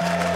[0.00, 0.30] Yes.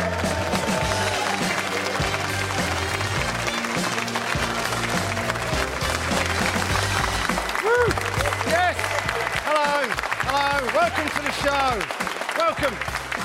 [9.44, 9.86] Hello.
[10.26, 10.66] Hello.
[10.74, 11.78] Welcome to the show.
[12.36, 12.74] Welcome.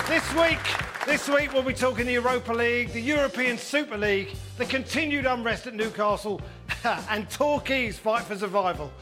[0.07, 0.59] This week,
[1.07, 5.65] this week we'll be talking the Europa League, the European Super League, the continued unrest
[5.65, 6.39] at Newcastle,
[7.09, 8.93] and Torquay's fight for survival.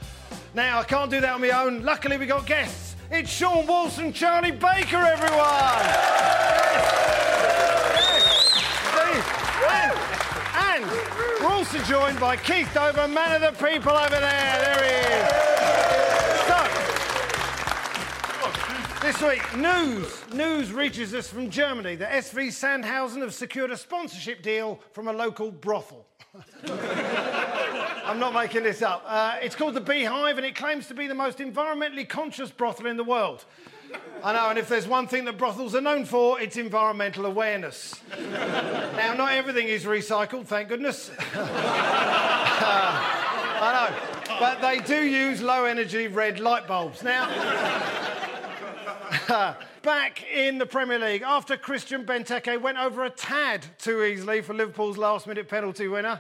[0.54, 1.84] Now I can't do that on my own.
[1.84, 2.96] Luckily we got guests.
[3.12, 5.84] It's Seann Walsh, Charlie Baker, everyone.
[5.84, 7.35] Yes.
[10.76, 10.86] And,
[11.40, 14.60] we're also joined by Keith Dover, man of the people over there.
[14.60, 15.30] There he is.
[16.48, 16.60] So,
[19.02, 20.34] this week, news.
[20.34, 25.14] News reaches us from Germany that SV Sandhausen have secured a sponsorship deal from a
[25.14, 26.06] local brothel.
[28.06, 29.02] I'm not making this up.
[29.08, 32.88] Uh, it's called the Beehive and it claims to be the most environmentally conscious brothel
[32.88, 33.46] in the world.
[34.24, 37.94] I know, and if there's one thing that brothels are known for, it's environmental awareness.
[38.32, 41.12] now, not everything is recycled, thank goodness.
[43.58, 43.96] I know,
[44.40, 47.04] but they do use low energy red light bulbs.
[47.04, 47.28] Now,
[49.84, 54.56] back in the Premier League, after Christian Benteke went over a tad too easily for
[54.56, 56.20] Liverpool's last minute penalty winner.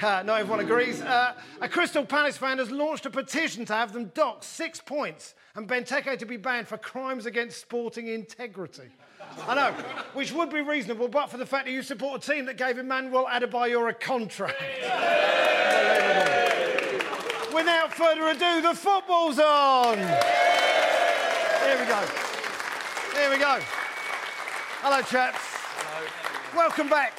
[0.00, 1.02] Not everyone agrees.
[1.02, 5.34] Uh, a Crystal Palace fan has launched a petition to have them dock six points
[5.56, 8.90] and Benteke to be banned for crimes against sporting integrity.
[9.48, 9.72] I know,
[10.12, 12.78] which would be reasonable, but for the fact that you support a team that gave
[12.78, 14.62] Emmanuel Adebayor a contract.
[17.54, 19.96] Without further ado, the football's on.
[19.96, 22.04] Here we go.
[23.14, 23.58] Here we go.
[24.82, 25.40] Hello, chaps.
[26.54, 27.18] Welcome back.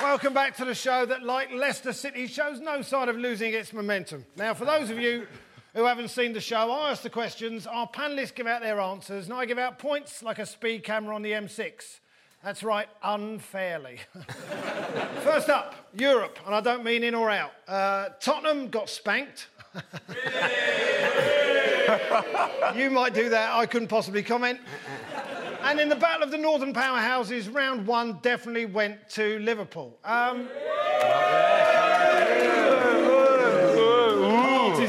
[0.00, 3.72] Welcome back to the show that, like Leicester City, shows no sign of losing its
[3.72, 4.24] momentum.
[4.36, 5.26] Now, for those of you
[5.74, 9.26] who haven't seen the show, I ask the questions, our panellists give out their answers,
[9.26, 12.00] and I give out points like a speed camera on the M6.
[12.44, 13.98] That's right, unfairly.
[15.22, 17.52] First up, Europe, and I don't mean in or out.
[17.66, 19.48] Uh, Tottenham got spanked.
[22.76, 24.60] you might do that, I couldn't possibly comment.
[25.62, 29.96] And in the Battle of the Northern Powerhouses, round one definitely went to Liverpool.
[30.04, 30.48] Um,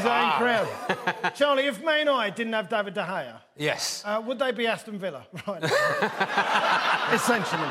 [0.06, 1.32] multi-zone.
[1.34, 4.02] Charlie, if and I didn't have David De Gea, Yes.
[4.04, 5.26] uh, would they be Aston Villa?
[5.46, 5.62] Right.
[7.12, 7.68] Essentially.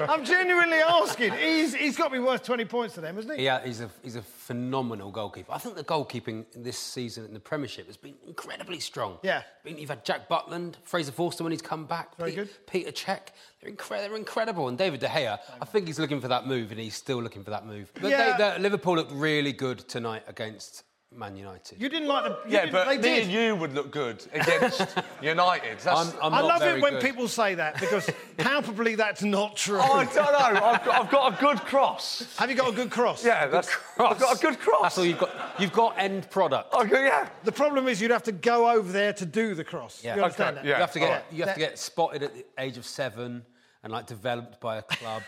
[0.00, 1.32] I'm genuinely asking.
[1.34, 3.44] He's, he's got to be worth 20 points to them, hasn't he?
[3.44, 5.52] Yeah, he's a, he's a phenomenal goalkeeper.
[5.52, 9.18] I think the goalkeeping this season in the Premiership has been incredibly strong.
[9.22, 9.42] Yeah.
[9.64, 12.66] Been- You've had Jack Butland, Fraser Forster when he's come back, Very Pe- good.
[12.66, 13.28] Peter Cech.
[13.62, 14.68] They're, incre- they're incredible.
[14.68, 17.44] And David De Gea, I think he's looking for that move, and he's still looking
[17.44, 17.92] for that move.
[18.00, 18.36] But Yeah.
[18.36, 20.82] they, they, Liverpool looked really good tonight against
[21.14, 21.80] Man United.
[21.80, 22.30] You didn't like the.
[22.48, 23.22] you Yeah, didn't- but they me did.
[23.24, 24.86] and you would look good against
[25.22, 25.78] United.
[25.78, 27.02] That's, I'm, I'm I love it when good.
[27.02, 29.78] people say that because palpably that's not true.
[29.82, 30.64] Oh, I don't know.
[30.64, 32.36] I've got, I've got a good cross.
[32.38, 33.24] Have you got a good cross?
[33.24, 33.68] Yeah, that's.
[33.74, 34.12] Cross.
[34.12, 34.82] I've got a good cross.
[34.82, 35.30] That's all you've got.
[35.58, 36.68] You've got end product.
[36.74, 37.28] Oh, I go, yeah.
[37.42, 40.04] The problem is you'd have to go over there to do the cross.
[40.04, 40.14] Yeah.
[40.14, 40.68] You understand Okay, that?
[40.68, 40.76] yeah.
[40.76, 41.36] You have to get Yeah.
[41.36, 43.44] you have to get spotted at the age of seven
[43.82, 45.22] and like developed by a club.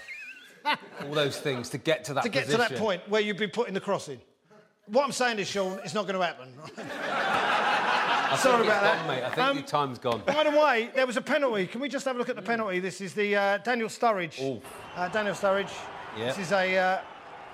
[1.03, 2.65] all those things to get to that To get position.
[2.67, 4.21] to that point where you'd be putting the cross in.
[4.91, 6.49] What I'm saying is, Seann, it's not going to happen.
[8.33, 9.07] I Sorry about gone, that.
[9.09, 9.23] mate.
[9.25, 10.23] I think Um, your time's gone.
[10.27, 11.67] By the way, there was a penalty.
[11.67, 12.79] Can we just have a look at the penalty?
[12.81, 14.61] This is the uh, Daniel Sturridge.
[14.97, 15.71] Uh, Daniel Sturridge.
[16.17, 16.27] Yeah.
[16.27, 17.01] This is a uh,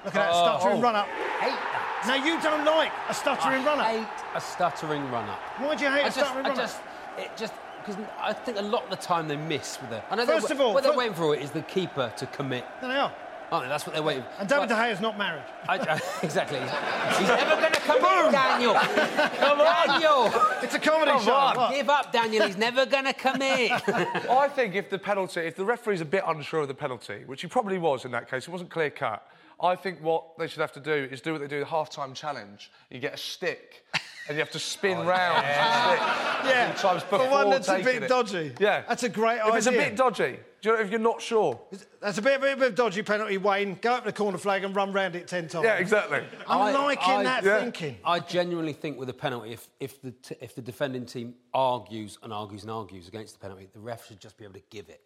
[0.04, 0.58] look at that Oh.
[0.58, 0.82] stuttering Oh.
[0.82, 1.06] run up.
[1.40, 2.04] hate that.
[2.06, 3.86] Now you don't like a stuttering run up.
[3.86, 5.40] hate a stuttering run up.
[5.58, 6.80] Why do you hate I a just, stuttering I run just,
[7.18, 7.52] it just
[7.84, 10.02] because I think a lot of the time they miss with it.
[10.10, 12.64] I First of all, what they're waiting for is the keeper to commit.
[12.80, 13.12] There they are.
[13.52, 13.68] Aren't they?
[13.68, 14.24] That's what they're waiting.
[14.38, 15.44] And David But- De Gea's not married.
[15.68, 16.58] I, I, exactly.
[16.58, 18.74] He's never going to come in, Daniel.
[18.74, 20.32] Come on, Daniel.
[20.62, 21.32] It's a comedy Come show.
[21.34, 21.56] on.
[21.56, 21.70] What?
[21.74, 22.46] Give up, Daniel.
[22.46, 23.70] He's never going to come in.
[24.30, 27.42] I think if the penalty, if the referee's a bit unsure of the penalty, which
[27.42, 29.26] he probably was in that case, it wasn't clear cut.
[29.60, 32.12] I think what they should have to do is do what they do the half-time
[32.12, 32.70] challenge.
[32.90, 33.86] You get a stick
[34.28, 36.70] and you have to spin oh, round the stick Yeah.
[36.70, 38.08] a few times The before one that's a bit it.
[38.08, 38.52] dodgy.
[38.58, 41.20] Yeah, That's a great If it's a bit dodgy, do you know if you're not
[41.22, 41.60] sure?
[42.00, 43.78] That's a bit, a bit, a bit of dodgy penalty, Wayne.
[43.80, 45.64] Go up the corner flag and run round it ten times.
[45.64, 46.20] Yeah, exactly.
[46.48, 47.60] I'm I- liking I- that yeah.
[47.60, 47.96] thinking.
[48.04, 52.18] I genuinely think with a penalty, if, if, the t- if the defending team argues
[52.22, 54.88] and argues and argues against the penalty, the ref should just be able to give
[54.88, 55.02] it.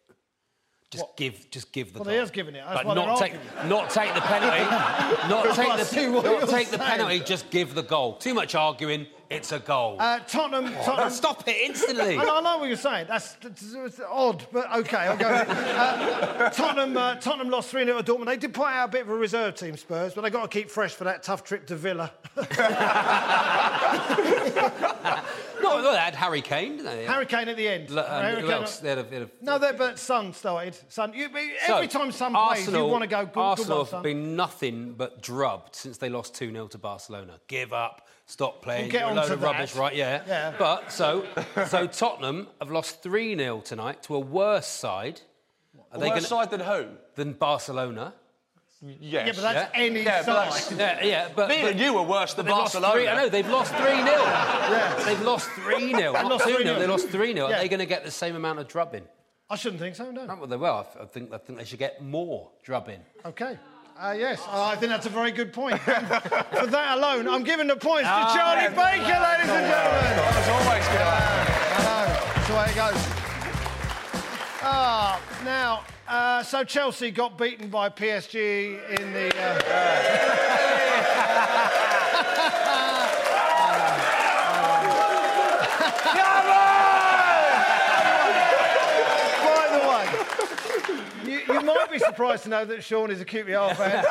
[0.91, 2.13] Just give, just give the Well, goal.
[2.15, 2.65] he has given it.
[2.67, 3.35] That's but not take,
[3.67, 4.65] not take the penalty.
[5.29, 7.21] not take the, not take the penalty.
[7.21, 8.17] Just give the goal.
[8.17, 9.07] Too much arguing.
[9.31, 9.95] It's a goal.
[10.01, 10.75] Uh, Tottenham.
[10.83, 12.19] Tottenham Stop it instantly.
[12.19, 13.07] I know, I know what you're saying.
[13.09, 15.29] That's, that's, that's odd, but okay, I'll go.
[15.29, 18.27] Uh, Tottenham, uh, Tottenham lost 3 0 to Dortmund.
[18.27, 20.59] They did put out a bit of a reserve team, Spurs, but they got to
[20.59, 22.11] keep fresh for that tough trip to Villa.
[25.81, 27.05] No, no, they had Harry Kane, didn't they?
[27.05, 27.91] Harry Kane at the end.
[27.91, 28.79] L- um, Harry Kane- else?
[28.79, 30.77] They had a- they had a- No, they, but Son started.
[30.89, 31.29] Son, you,
[31.67, 33.89] So, every time Son plays, Arsenal, you want to go good, Arsenal good one, have
[33.91, 34.03] Son.
[34.03, 37.41] been nothing but drubbed since they lost 2 0 to Barcelona.
[37.49, 39.47] Give up, stop playing, We'll get you're a on load to of that.
[39.53, 39.95] rubbish, right?
[39.95, 40.23] Yeah.
[40.27, 40.55] Yeah.
[40.59, 41.25] But so,
[41.69, 45.21] so Tottenham have lost 3 0 tonight to a worse side.
[45.93, 46.87] Are they Worse gonna, side than who?
[47.17, 48.15] than Barcelona?
[48.83, 48.97] Yes.
[49.01, 49.81] Yeah, but that's Yeah.
[49.83, 50.71] any Yeah, but side.
[50.71, 51.49] that's- Yeah, yeah, but.
[51.51, 52.93] Me but and you were worse than they've Barcelona.
[52.95, 54.05] Three, I know, they've lost 3 0.
[54.07, 55.03] Yeah.
[55.05, 56.13] They've lost 3 0.
[56.13, 56.79] Not lost 2 3-0.
[56.79, 57.49] they lost 3 0.
[57.49, 57.57] Yeah.
[57.57, 59.07] Are they going to get the same amount of drubbing?
[59.51, 60.25] I shouldn't think so, no.
[60.25, 60.87] Not well, they will.
[60.99, 63.01] I think, I think they should get more drubbing.
[63.27, 63.59] Okay.
[64.01, 65.79] Uh, yes, uh, I think that's a very good point.
[65.83, 68.69] For that alone, I'm giving the points to Ah, Charlie yeah.
[68.71, 70.17] Baker, ladies and gentlemen.
[70.17, 71.53] That was always going to happen.
[71.77, 73.01] I know, that's the way it goes.
[74.63, 79.29] Ah, now, uh, so Chelsea got beaten by PSG in the.
[79.41, 79.59] Uh...
[89.45, 89.81] By the
[91.29, 94.05] way, you, might be surprised to know that Seann is a QPR fan.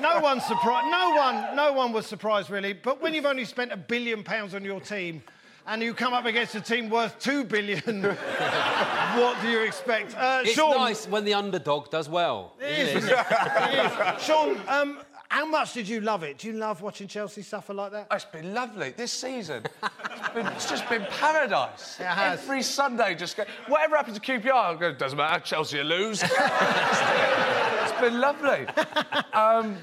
[0.00, 0.90] No one's surprised.
[0.90, 2.72] No one, no one was surprised really.
[2.72, 5.22] But when you've only spent a billion pounds on your team,
[5.66, 10.14] and you come up against a team worth two billion, what do you expect?
[10.16, 12.52] Uh, It's Seann, nice when the underdog does well.
[12.60, 13.18] it is, isn't it?
[13.18, 13.92] It is.
[14.22, 16.38] Seann, um, how much did you love it?
[16.38, 18.06] Do you love watching Chelsea suffer like that?
[18.12, 19.64] It's been lovely this season.
[19.82, 21.98] It's, been, it's just been paradise.
[21.98, 22.40] It has.
[22.42, 23.44] Every Sunday, just go.
[23.66, 24.92] Whatever happens to QPR, I go.
[24.92, 25.40] Doesn't matter.
[25.42, 26.22] Chelsea will lose.
[27.94, 28.66] it's been lovely.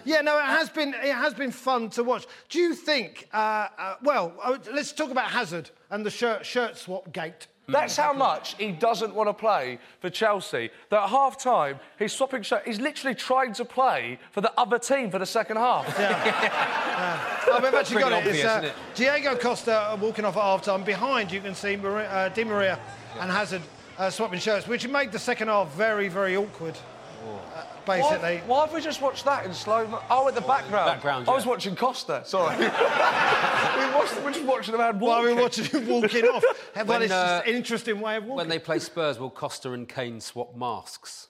[0.05, 0.93] Yeah, no, it has been.
[1.03, 2.25] It has been fun to watch.
[2.49, 3.27] Do you think?
[3.33, 7.47] Uh, uh, well, uh, let's talk about Hazard and the shirt shirt swap gate.
[7.67, 10.69] That's how much he doesn't want to play for Chelsea.
[10.89, 12.65] That at half time, he's swapping shirts.
[12.65, 15.85] He's literally trying to play for the other team for the second half.
[15.87, 18.27] Oh, we've actually got it.
[18.27, 20.83] It's obvious, uh, isn't Diego Costa uh, walking off at half time.
[20.83, 22.79] Behind, you can see Maria, uh, Di Maria
[23.19, 23.61] and Hazard
[23.97, 26.77] uh, swapping shirts, which made the second half very, very awkward.
[27.55, 28.37] Uh, basically.
[28.37, 30.01] Why, why have we just watched that in slow mo?
[30.09, 30.87] Oh, in the background.
[30.87, 32.23] Background, I was watching Costa.
[32.25, 32.57] Sorry.
[32.57, 35.25] we watched, we're just watching a man While walking.
[35.27, 36.43] we were watching him walking off.
[36.75, 38.37] well, When, it's uh, just an interesting way of walking.
[38.37, 41.27] When they play Spurs, will Costa and Kane swap masks?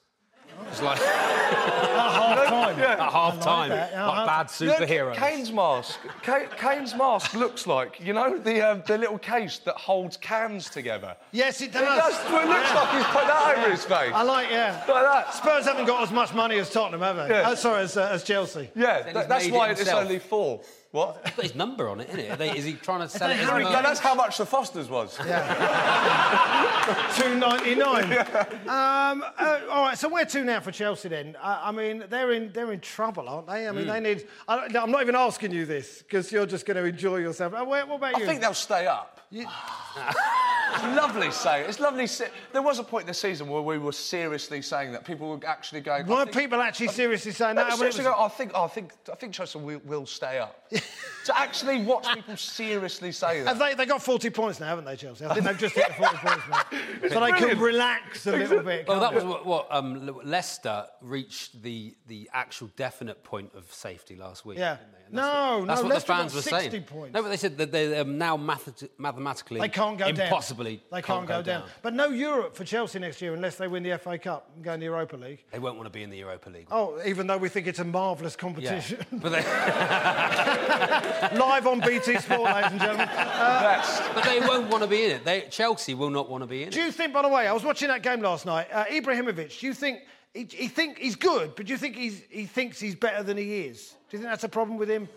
[0.70, 2.80] It's like At half time.
[2.80, 5.14] at half time, that, yeah, like bad You know.
[5.16, 6.00] Kane's mask.
[6.24, 10.70] Ka- Kane's mask looks like you know the um, the little case that holds cans
[10.70, 11.16] together.
[11.32, 11.84] Yes, it It does.
[12.14, 12.26] does.
[12.26, 14.12] It looks like he's put that over his face.
[14.14, 14.84] I like, yeah.
[14.88, 15.34] Like that.
[15.34, 17.30] Spurs haven't got as much money as Tottenham, have they?
[17.34, 17.50] Yeah.
[17.50, 18.70] Uh, sorry, as, uh, as Chelsea.
[18.76, 20.62] Yeah, Then that- that's made why it it's only four.
[20.92, 21.22] What?
[21.24, 22.38] He's got his number on it, isn't it?
[22.38, 23.64] They, is he trying to sell it Harry?
[23.64, 25.18] No, that's how much the Fosters was.
[25.26, 27.14] Yeah.
[27.16, 28.12] Two ninety nine.
[28.68, 31.38] um, uh, all right, so where to now for Chelsea then?
[31.42, 33.70] Uh, I mean, they're in they're in trouble, aren't they?
[33.70, 34.28] I mean, they need.
[34.50, 37.54] I, I'm not even asking you this because you're just going to enjoy yourself.
[37.54, 38.26] Uh, where, what about I you?
[38.26, 39.22] I think they'll stay up.
[39.32, 39.50] it's
[40.96, 41.66] lovely saying.
[41.70, 42.08] It's lovely.
[42.08, 45.30] Se- there was a point in the season where we were seriously saying that people
[45.30, 46.06] were actually going.
[46.06, 47.68] I Why think- people actually seriously saying that?
[47.72, 50.70] I seriously was- go, I think, I think, I think Chelsea will, will stay up.
[51.26, 53.48] to actually watch people seriously say that.
[53.48, 55.26] Have they, they got 40 points now, haven't they, Chelsea?
[55.26, 56.62] I think they've just hit the 40 points now.
[57.10, 58.88] So they can relax a little bit.
[58.88, 63.72] Well, can't that was what, what um, Leicester reached the, the actual definite point of
[63.74, 64.58] safety last week.
[64.58, 64.78] Yeah.
[64.78, 64.98] didn't they?
[65.08, 66.84] And No, that's what, that's no, what Leicester the fans got were saying.
[66.84, 67.14] points.
[67.14, 70.30] No, but they said that they're um, now math- mathematically They can't go down.
[70.62, 71.64] Impossibly They can't, go, down.
[71.82, 74.74] But no Europe for Chelsea next year unless they win the FA Cup and go
[74.74, 75.44] in the Europa League.
[75.52, 76.68] They won't want to be in the Europa League.
[76.72, 78.42] Oh, even though we think it's a marvellous yeah.
[78.42, 79.06] competition.
[79.12, 79.42] but, they,
[81.38, 83.08] Live on BT Sport, ladies and gentlemen.
[83.08, 84.02] Best.
[84.14, 85.26] but they won't want to be in it.
[85.26, 86.74] They, Chelsea will not want to be in it.
[86.74, 88.68] Do you think, by the way, I was watching that game last night.
[88.72, 90.02] Uh, Ibrahimovic, do you think
[90.34, 93.38] he, he think he's good, but do you think he's, he thinks he's better than
[93.38, 93.96] he is?
[94.10, 95.10] Do you think that's a problem with him?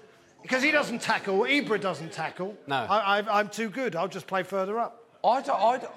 [0.42, 1.38] Because he doesn't tackle.
[1.40, 2.54] Ibra doesn't tackle.
[2.66, 2.76] No.
[2.76, 3.96] I, I, I'm too good.
[3.96, 5.03] I'll just play further up.
[5.24, 5.92] I, don't, I, don't-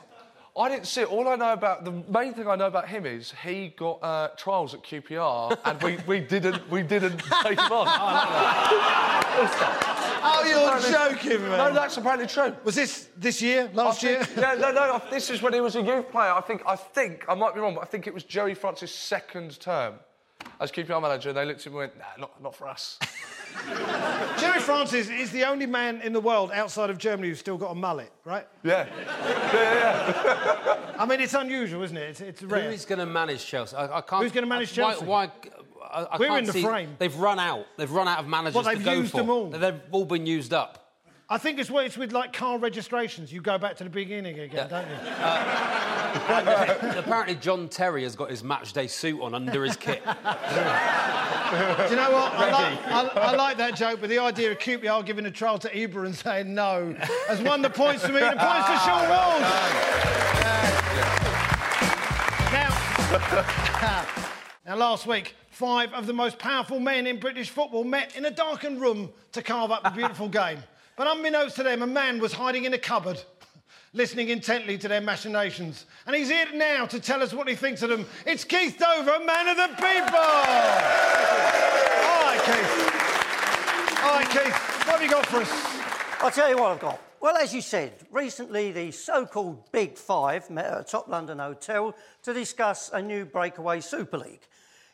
[0.57, 1.09] I didn't see it.
[1.09, 4.29] All I know about the main thing I know about him is he got uh,
[4.37, 7.87] trials at QPR and we, we didn't we didn't take him on.
[10.29, 11.57] Oh, you're joking, man.
[11.57, 12.55] No, that's apparently true.
[12.63, 13.69] Was this this year?
[13.73, 14.23] Last I year?
[14.23, 15.01] think- yeah, no, no.
[15.11, 16.31] This is when he was a youth player.
[16.31, 18.93] I think, I think, I might be wrong, but I think it was Gerry Francis'
[18.93, 19.95] second term
[20.59, 21.29] as QPR manager.
[21.29, 22.97] And they looked at him and went, "Nah, not, not for us."
[24.39, 27.71] Gerry Francis is the only man in the world outside of Germany who's still got
[27.71, 28.47] a mullet, right?
[28.63, 28.85] yeah,
[29.53, 30.95] yeah, yeah.
[30.99, 32.09] I mean, it's unusual, isn't it?
[32.09, 32.71] It's, it's rare.
[32.71, 33.75] is going to manage Chelsea?
[33.75, 34.23] I, I can't.
[34.23, 35.05] Who's gonna manage Chelsea?
[35.05, 35.31] Why?
[35.89, 36.95] I, I We're can't in the see- frame.
[36.99, 37.65] They've run out.
[37.77, 39.17] They've run out of managers Well, to they've go used for.
[39.17, 39.49] them all.
[39.49, 40.86] They've all been used up.
[41.29, 43.33] I think it's what it's with like car registrations.
[43.33, 44.95] You go back to the beginning again, don't you?
[45.19, 50.01] Uh, apparently, John Terry has got his match day suit on under his kit.
[50.05, 50.15] Do you
[51.97, 52.31] know what?
[52.33, 55.59] I like, I, I like that joke, but the idea of QPR giving a trial
[55.59, 56.95] to Ibra and saying no
[57.27, 58.19] has won the points to me.
[58.19, 59.41] The points to Seann Walsh.
[63.81, 64.05] Now,
[64.65, 68.31] now, last week, five of the most powerful men in British football met in a
[68.31, 70.63] darkened room to carve up the beautiful game.
[70.97, 73.21] But unbeknownst to them, a man was hiding in a cupboard,
[73.93, 75.85] listening intently to their machinations.
[76.07, 78.07] And he's here now to tell us what he thinks of them.
[78.25, 80.17] It's Keith Dover, man of the people.
[80.17, 80.43] All
[82.25, 84.03] right, Keith.
[84.03, 84.87] All right, Keith.
[84.87, 85.51] What have you got for us?
[86.19, 86.99] I'll tell you what I've got.
[87.19, 91.37] Well, as you said, recently the so called Big Five met at a top London
[91.37, 94.47] hotel to discuss a new breakaway Super League.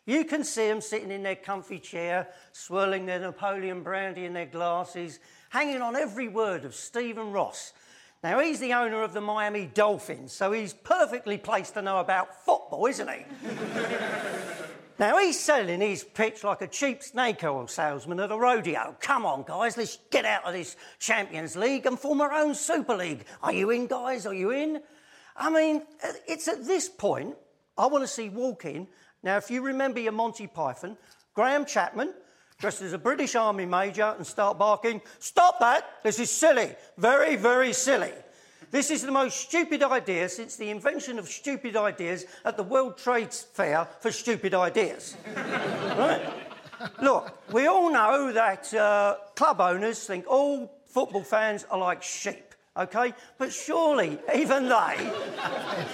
[0.05, 4.45] You can see them sitting in their comfy chair, swirling their Napoleon brandy in their
[4.45, 5.19] glasses,
[5.53, 7.73] hanging on every word of Stephen Ross.
[8.23, 12.43] Now, he's the owner of the Miami Dolphins, so he's perfectly placed to know about
[12.43, 13.23] football, isn't he?
[14.99, 18.95] Now he's selling his pitch like a cheap snake oil salesman at a rodeo.
[18.99, 22.95] Come on, guys, let's get out of this Champions League and form our own Super
[22.95, 23.25] League.
[23.41, 24.27] Are you in, guys?
[24.27, 24.81] Are you in?
[25.35, 25.81] I mean,
[26.27, 27.35] it's at this point
[27.75, 28.87] I want to see walk in.
[29.23, 30.95] Now, if you remember your Monty Python,
[31.33, 32.13] Graham Chapman
[32.63, 35.85] dressed as a British Army major and start barking, Stop that!
[36.01, 36.73] This is silly.
[36.97, 38.13] Very, very silly.
[38.71, 42.97] This is the most stupid idea since the invention of stupid ideas at the World
[42.97, 45.17] Trade Fair for stupid ideas.
[45.35, 46.21] right?
[47.01, 52.55] Look, we all know that uh, club owners think all football fans are like sheep,
[52.77, 53.13] okay?
[53.37, 55.11] But surely even they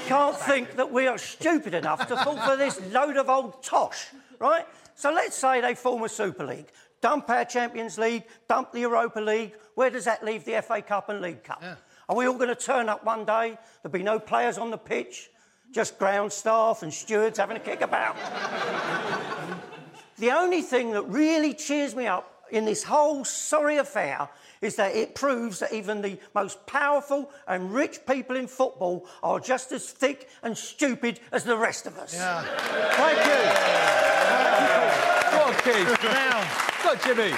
[0.06, 4.10] can't think that we are stupid enough to fall for this load of old tosh,
[4.38, 4.68] right?
[5.00, 6.74] So let's say they form a Super League.
[7.00, 9.54] Dump our Champions League, dump the Europa League.
[9.76, 11.64] Where does that leave the FA Cup and League Cup?
[12.10, 13.58] Are we all going to turn up one day?
[13.82, 15.30] There'll be no players on the pitch,
[15.72, 18.18] just ground staff and stewards having a kick about.
[20.18, 24.28] the only thing that really cheers me up in this whole sorry affair
[24.60, 29.40] is that it proves that even the most powerful and rich people in football are
[29.40, 32.14] just as thick and stupid as the rest of us.
[32.98, 33.79] Thank you.
[35.64, 36.04] Keith.
[36.04, 36.48] Now,
[36.84, 37.32] Go, Jimmy.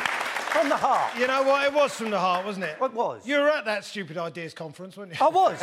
[0.52, 1.18] From the heart.
[1.18, 1.66] you know what?
[1.66, 2.76] It was from the heart, wasn't it?
[2.82, 3.26] It was.
[3.26, 5.18] You were at that stupid ideas conference, weren't you?
[5.26, 5.62] I was.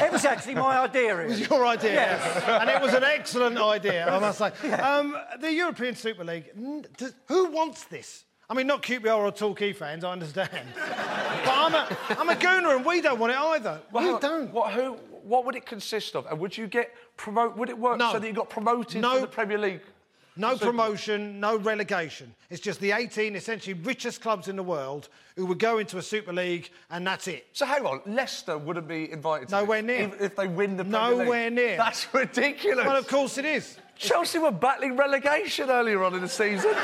[0.00, 1.18] it was actually my idea.
[1.20, 2.44] It was Your idea, Yes.
[2.60, 4.70] and it was an excellent idea, I must say.
[4.74, 6.50] Um, the European Super League,
[6.96, 8.24] does, who wants this?
[8.48, 10.50] I mean, not QPR or Torquay fans, I understand.
[10.76, 13.80] but I'm a, I'm a gooner and we don't want it either.
[13.92, 14.52] we Well, don't.
[14.52, 14.92] What, who,
[15.24, 16.26] what would it consist of?
[16.26, 17.56] And would you get promote?
[17.56, 18.12] Would it work No.
[18.12, 19.12] so that you got promoted No.
[19.14, 19.80] from the Premier League?
[20.36, 22.34] No promotion, no relegation.
[22.50, 26.02] It's just the 18 essentially richest clubs in the world who would go into a
[26.02, 27.46] Super League and that's it.
[27.52, 29.48] So hang on, Leicester wouldn't be invited.
[29.48, 30.08] to Nowhere near.
[30.08, 31.18] If, if they win the Premier League.
[31.18, 31.76] Nowhere near.
[31.76, 32.84] That's ridiculous.
[32.84, 33.78] Well, of course it is.
[33.96, 36.72] Chelsea were battling relegation earlier on in the season.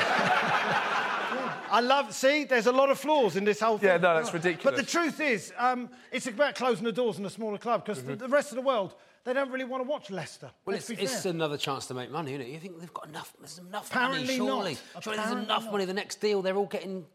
[1.71, 2.13] I love.
[2.13, 3.87] See, there's a lot of flaws in this whole thing.
[3.87, 4.63] Yeah, no, that's ridiculous.
[4.63, 8.03] But the truth is, um, it's about closing the doors in a smaller club because
[8.03, 10.49] the, the rest of the world they don't really want to watch Leicester.
[10.65, 12.49] Well, it's, it's another chance to make money, isn't it?
[12.49, 13.33] You think they've got enough?
[13.39, 14.77] There's enough Apparently money, surely.
[14.95, 15.03] not.
[15.03, 15.71] Surely there's enough not.
[15.71, 15.85] money.
[15.85, 17.05] The next deal, they're all getting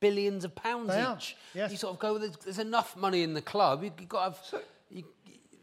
[0.00, 1.36] billions of pounds They are, each.
[1.54, 1.70] yes.
[1.70, 3.82] You sort of go, there's, there's enough money in the club.
[3.84, 4.64] You, you've got to have.
[4.90, 5.04] You,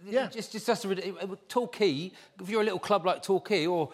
[0.06, 0.28] Yeah.
[0.28, 3.90] Just, just, just a, Torquay, if you're a little club like Torquay or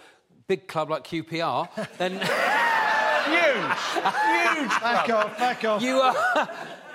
[0.47, 2.11] big club like QPR, then
[3.29, 3.79] huge,
[4.59, 4.69] huge.
[4.81, 5.81] Back off, back off.
[5.81, 6.45] you, uh,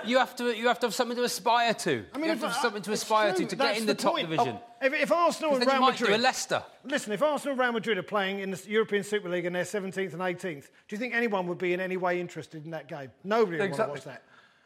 [0.07, 2.05] you, have to, you have to have something to aspire to.
[2.13, 3.81] I mean, you have to have I- something to aspire true, to to that's get
[3.81, 4.29] in the, top point.
[4.29, 4.57] division.
[4.57, 6.63] Oh, if, if Arsenal and then Real Madrid, do a Leicester.
[6.83, 9.63] listen, if Arsenal and Real Madrid are playing in the European Super League and they're
[9.63, 12.87] 17th and 18th, do you think anyone would be in any way interested in that
[12.87, 13.11] game?
[13.23, 13.89] Nobody would Exactly.
[13.91, 14.23] want to watch that.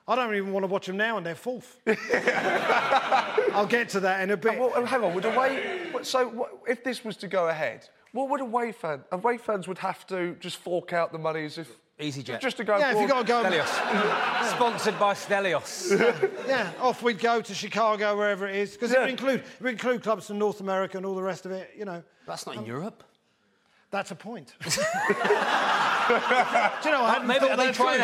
[0.07, 1.77] I don't even want to watch them now, and they're fourth.
[3.53, 4.59] I'll get to that in a bit.
[4.59, 5.87] Well, hang on, would away.
[5.91, 9.03] what- So, what, if this was to go ahead, what would a away fans?
[9.11, 11.69] Away fans would have to just fork out the money as if
[11.99, 12.39] EasyJet.
[12.39, 12.77] just to go.
[12.77, 14.49] yeah, if you got to go, Stelios.
[14.55, 15.91] Sponsored by Stelios.
[16.47, 19.01] yeah, off we'd go to Chicago, wherever it is, because it Yeah.
[19.01, 21.71] would include it would include clubs from North America and all the rest of it.
[21.77, 23.03] You know, That's not in um, Europe.
[23.91, 24.53] that's a point.
[26.09, 26.15] Do
[26.89, 27.03] you know?
[27.03, 28.01] I hadn't Maybe thought are they that trying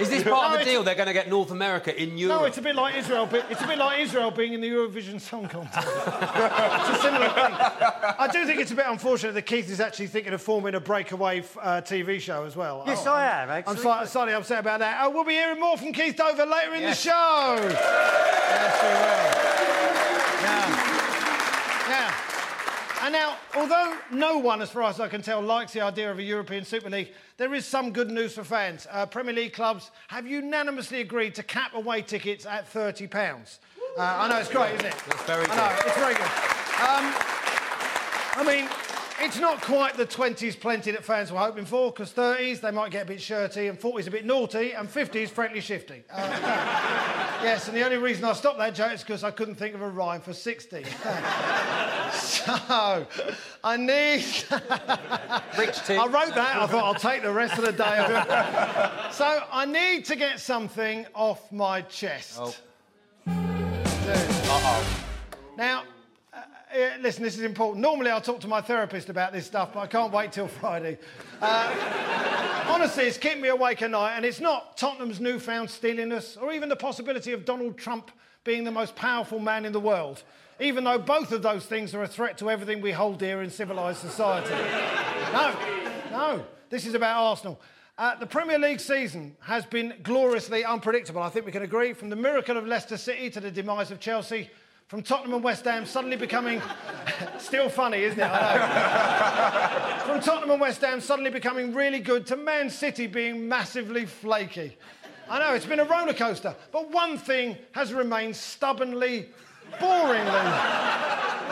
[0.00, 0.82] Is this part No, of the it's- deal?
[0.84, 2.40] They're going to get North America in Europe.
[2.40, 3.26] No, it's a bit like Israel.
[3.26, 5.86] Be- it's a bit like Israel being in the Eurovision Song Contest.
[5.88, 7.52] it's a similar thing.
[8.18, 10.80] I do think it's a bit unfortunate that Keith is actually thinking of forming a
[10.80, 12.84] breakaway uh, TV show as well.
[12.86, 13.76] Yes, Oh, I am, I'm actually.
[13.78, 15.00] sli- slightly upset about that.
[15.02, 17.56] Oh, we'll be hearing more from Keith Dover later in the show.
[17.58, 19.32] yes, we will.
[20.44, 20.68] Yeah.
[21.88, 22.14] Yeah.
[23.02, 26.20] And now, although no one, as far as I can tell, likes the idea of
[26.20, 28.86] a European Super League, there is some good news for fans.
[28.88, 33.58] Uh, Premier League clubs have unanimously agreed to cap away tickets at £30.
[33.98, 34.94] Uh, I know, it's great, isn't it?
[35.08, 36.22] That's very I know, it's very good.
[36.78, 37.12] Um,
[38.36, 38.68] I mean,
[39.18, 42.92] it's not quite the 20s plenty that fans were hoping for, because 30s, they might
[42.92, 46.04] get a bit shirty, and 40s a bit naughty, and 50s frankly shifty.
[46.08, 49.74] Uh, yes, and the only reason I stopped that joke is because I couldn't think
[49.74, 50.84] of a rhyme for 60.
[52.12, 53.06] so,
[53.64, 54.24] I need...
[55.58, 55.96] Rich T.
[55.96, 59.14] I wrote that, I thought I'll take the rest of the day off.
[59.14, 62.38] so, I need to get something off my chest.
[62.40, 62.54] Oh.
[65.56, 65.84] Now,
[67.00, 67.80] listen, this is important.
[67.80, 70.98] Normally, I'll talk to my therapist about this stuff, but I can't wait till Friday.
[71.40, 76.52] Uh, honestly, it's keeping me awake at night, and it's not Tottenham's newfound steeliness or
[76.52, 78.10] even the possibility of Donald Trump
[78.44, 80.22] being the most powerful man in the world,
[80.60, 83.50] even though both of those things are a threat to everything we hold dear in
[83.50, 84.54] civilised society.
[85.32, 85.56] No,
[86.10, 87.58] no, this is about Arsenal.
[87.96, 91.22] Uh, the Premier League season has been gloriously unpredictable.
[91.22, 91.94] I think we can agree.
[91.94, 94.50] From the miracle of Leicester City to the demise of Chelsea,
[94.92, 96.60] from Tottenham and West Ham suddenly becoming.
[97.38, 98.30] Still funny, isn't it?
[98.30, 100.04] I know.
[100.12, 104.76] from Tottenham and West Ham suddenly becoming really good to Man City being massively flaky.
[105.30, 106.54] I know, it's been a roller coaster.
[106.72, 109.30] But one thing has remained stubbornly,
[109.78, 110.52] boringly,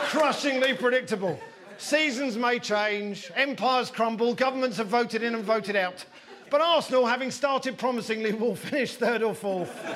[0.09, 1.39] crushingly predictable.
[1.79, 6.05] Seasons may change, empires crumble, governments have voted in and voted out.
[6.51, 9.75] But Arsenal, having started promisingly, will finish third or fourth.
[9.83, 9.95] I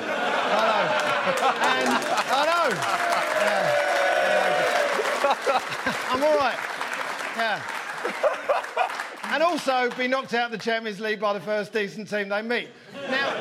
[0.71, 1.45] know.
[1.61, 1.89] And
[2.31, 3.14] I know.
[6.09, 6.57] I'm all right.
[7.35, 7.61] Yeah.
[9.25, 12.41] And also be knocked out of the Champions League by the first decent team they
[12.41, 12.69] meet.
[13.09, 13.33] Now,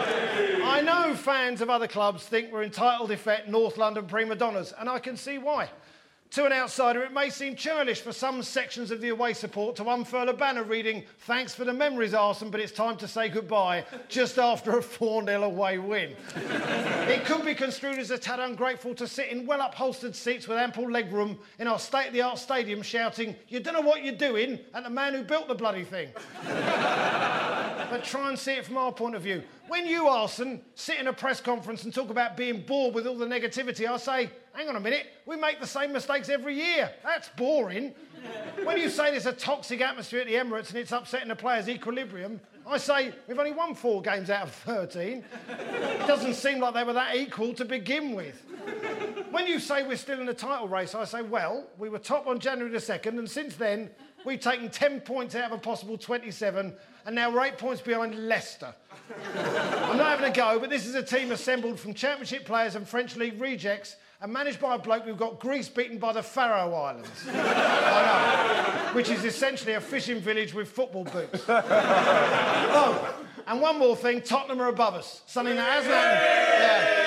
[0.65, 4.89] I know fans of other clubs think we're entitled effect North London prima donnas, and
[4.89, 5.69] I can see why.
[6.35, 9.89] To an outsider, it may seem churlish for some sections of the away support to
[9.89, 13.85] unfurl a banner reading, Thanks for the memories, Arsenal, but it's time to say goodbye,
[14.09, 16.17] just after a 4 0 away win.
[16.35, 20.59] it could be construed as a tad ungrateful to sit in well upholstered seats with
[20.59, 24.03] ample leg room in our state of the art stadium shouting, You don't know what
[24.03, 26.09] you're doing, at the man who built the bloody thing.
[26.45, 29.41] but try and see it from our point of view.
[29.75, 33.19] When you, Arsène, sit in a press conference and talk about being bored with all
[33.19, 36.93] the negativity, I say, hang on a minute, we make the same mistakes every year.
[37.03, 37.93] That's boring.
[38.63, 41.69] when you say there's a toxic atmosphere at the Emirates and it's upsetting the players'
[41.69, 45.25] equilibrium, I say, we've only won four games out of 13.
[45.49, 48.45] it doesn't seem like they were that equal to begin with.
[49.33, 52.29] When you say we're still in the title race, I say, well, we were top
[52.29, 53.91] on January the 2nd, and since then,
[54.25, 56.75] we've taken 10 points out of a possible 27,
[57.07, 58.75] and now we're eight points behind Leicester.
[59.37, 62.89] I'm not having a go, but this is a team assembled from Championship players and
[62.89, 66.73] French League rejects, and managed by a bloke who got Greece beaten by the Faroe
[66.73, 67.11] Islands.
[67.29, 68.95] I know.
[68.95, 71.45] Which is essentially a fishing village with football boots.
[71.49, 73.15] oh,
[73.47, 75.23] and one more thing Tottenham are above us.
[75.27, 76.21] Something that hasn't happened.
[76.63, 77.05] Yeah.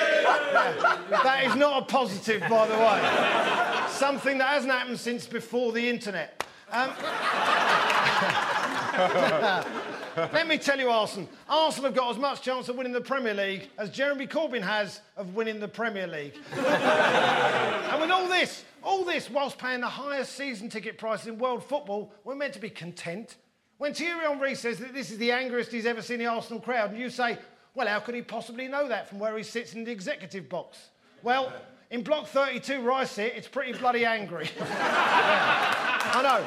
[1.10, 1.22] Yeah.
[1.22, 3.88] That is not a positive, by the way.
[3.90, 6.44] Something that hasn't happened since before the internet.
[6.70, 6.90] Um,
[10.32, 11.26] let me tell you, Arsenal.
[11.48, 15.00] Arsenal have got as much chance of winning the Premier League as Jeremy Corbyn has
[15.16, 16.34] of winning the Premier League.
[16.52, 21.64] and with all this, all this, whilst paying the highest season ticket prices in world
[21.64, 23.36] football, we're meant to be content.
[23.78, 26.90] When Thierry Henry says that this is the angriest he's ever seen the Arsenal crowd,
[26.90, 27.38] and you say,
[27.74, 30.90] well, how could he possibly know that from where he sits in the executive box?
[31.22, 31.50] Well,
[31.90, 34.50] in block 32 where I sit, it's pretty bloody angry.
[34.60, 36.44] I know.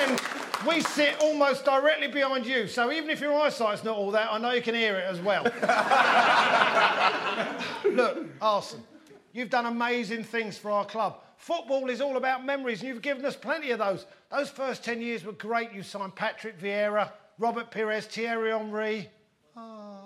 [0.00, 0.20] And
[0.66, 4.38] we sit almost directly behind you, so even if your eyesight's not all that, I
[4.38, 5.44] know you can hear it as well.
[7.84, 8.80] Look, Arsène,
[9.32, 11.22] you've done amazing things for our club.
[11.36, 14.06] Football is all about memories, and you've given us plenty of those.
[14.30, 15.72] Those first 10 years were great.
[15.72, 19.08] You signed Patrick Vieira, Robert Pires, Thierry Henry.
[19.56, 19.97] Oh.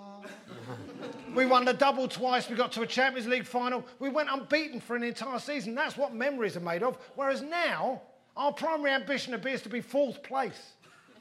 [1.34, 2.48] We won the double twice.
[2.48, 3.84] We got to a Champions League final.
[3.98, 5.74] We went unbeaten for an entire season.
[5.74, 6.98] That's what memories are made of.
[7.14, 8.02] Whereas now,
[8.36, 10.72] our primary ambition appears to be fourth place,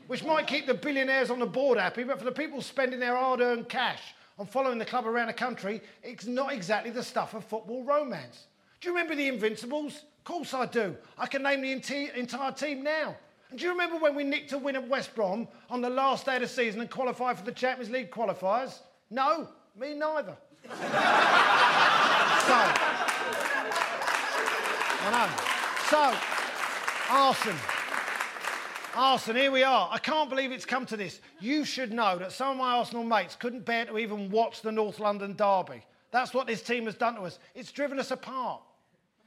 [0.08, 3.15] which might keep the billionaires on the board happy, but for the people spending their
[3.15, 7.34] hard earned cash on following the club around the country, it's not exactly the stuff
[7.34, 8.47] of football romance.
[8.80, 10.04] Do you remember the Invincibles?
[10.19, 10.95] Of course I do.
[11.17, 13.15] I can name the entire team now.
[13.50, 16.26] And do you remember when we nicked a win at West Brom on the last
[16.26, 18.80] day of the season and qualified for the Champions League qualifiers?
[19.10, 20.36] No, me neither.
[20.63, 20.77] so,
[25.03, 25.29] I know.
[25.89, 26.13] So,
[27.07, 27.57] Arsène.
[28.93, 29.89] Arsène, here we are.
[29.91, 31.21] I can't believe it's come to this.
[31.39, 34.71] You should know that some of my Arsenal mates couldn't bear to even watch the
[34.71, 35.84] North London derby.
[36.12, 37.39] That's what this team has done to us.
[37.55, 38.62] It's driven us apart.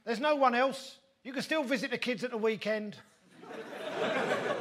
[0.05, 0.99] There's no one else.
[1.23, 2.95] You can still visit the kids at the weekend.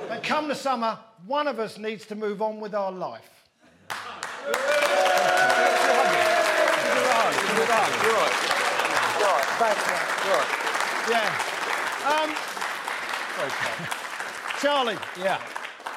[0.08, 3.30] but come the summer, one of us needs to move on with our life.
[8.04, 8.32] You're right.
[10.24, 10.50] You're right.
[11.10, 12.22] Yeah.
[12.22, 12.30] Um,
[13.34, 13.74] Okay.
[14.60, 14.96] Charlie.
[15.18, 15.40] Yeah.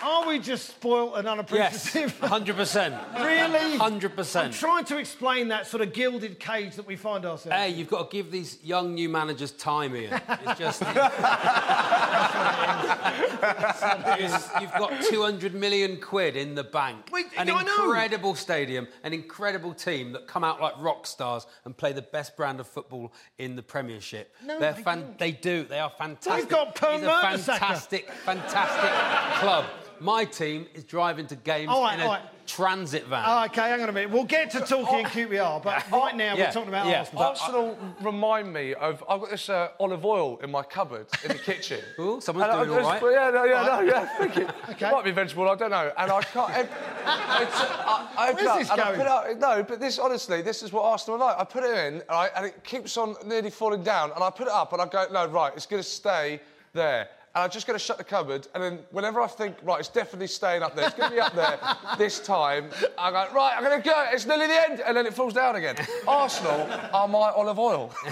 [0.01, 2.17] Are we just spoilt and unappreciative?
[2.21, 3.23] Yes, 100%.
[3.23, 3.77] really?
[3.77, 4.43] 100%.
[4.43, 7.51] I'm trying to explain that sort of gilded cage that we find ourselves in.
[7.51, 10.19] Hey, you've got to give these young new managers time, Ian.
[10.29, 10.81] It's just...
[14.61, 17.09] you've got 200 million quid in the bank.
[17.11, 21.93] Wait, an incredible stadium, an incredible team that come out like rock stars and play
[21.93, 24.33] the best brand of football in the Premiership.
[24.43, 25.19] No, They're they fan- don't.
[25.19, 25.63] They do.
[25.63, 26.49] They are fantastic.
[26.49, 26.99] They've got Per a
[27.37, 29.65] fantastic, fantastic club.
[29.99, 32.21] My team is driving to games right, in a right.
[32.47, 33.23] Transit van.
[33.27, 34.09] Oh, okay, hang on a minute.
[34.09, 36.99] We'll get to talking QPR, but right now Yeah, we're talking about yeah.
[36.99, 37.23] Arsenal.
[37.23, 39.03] Arsenal remind me of.
[39.07, 41.81] I've got this uh, olive oil in my cupboard in the kitchen.
[41.99, 44.05] Ooh, someone's And doing all it's- Yeah, no, yeah, no, yeah.
[44.17, 44.47] Thank you.
[44.77, 44.87] Okay.
[44.89, 45.49] It might be vegetable.
[45.49, 45.91] I don't know.
[45.97, 46.51] And I can't.
[46.51, 46.71] It, it's,
[47.05, 48.97] I, I Where's up this and I going?
[48.97, 51.39] put it up, no, but this honestly, this is what Arsenal are like.
[51.39, 54.47] I put it in, right, and it keeps on nearly falling down, and I put
[54.47, 56.39] it up, and I go, no, right, it's going to stay
[56.73, 57.09] there.
[57.37, 59.89] And I'm just going to shut the cupboard, and then whenever I think, right, it's
[59.89, 61.59] definitely staying up there, it's going to be up there
[61.95, 65.05] this time, I go, right, I'm going to go, it's nearly the end, and then
[65.05, 65.75] it falls down again.
[66.07, 67.93] Arsenal are my olive oil.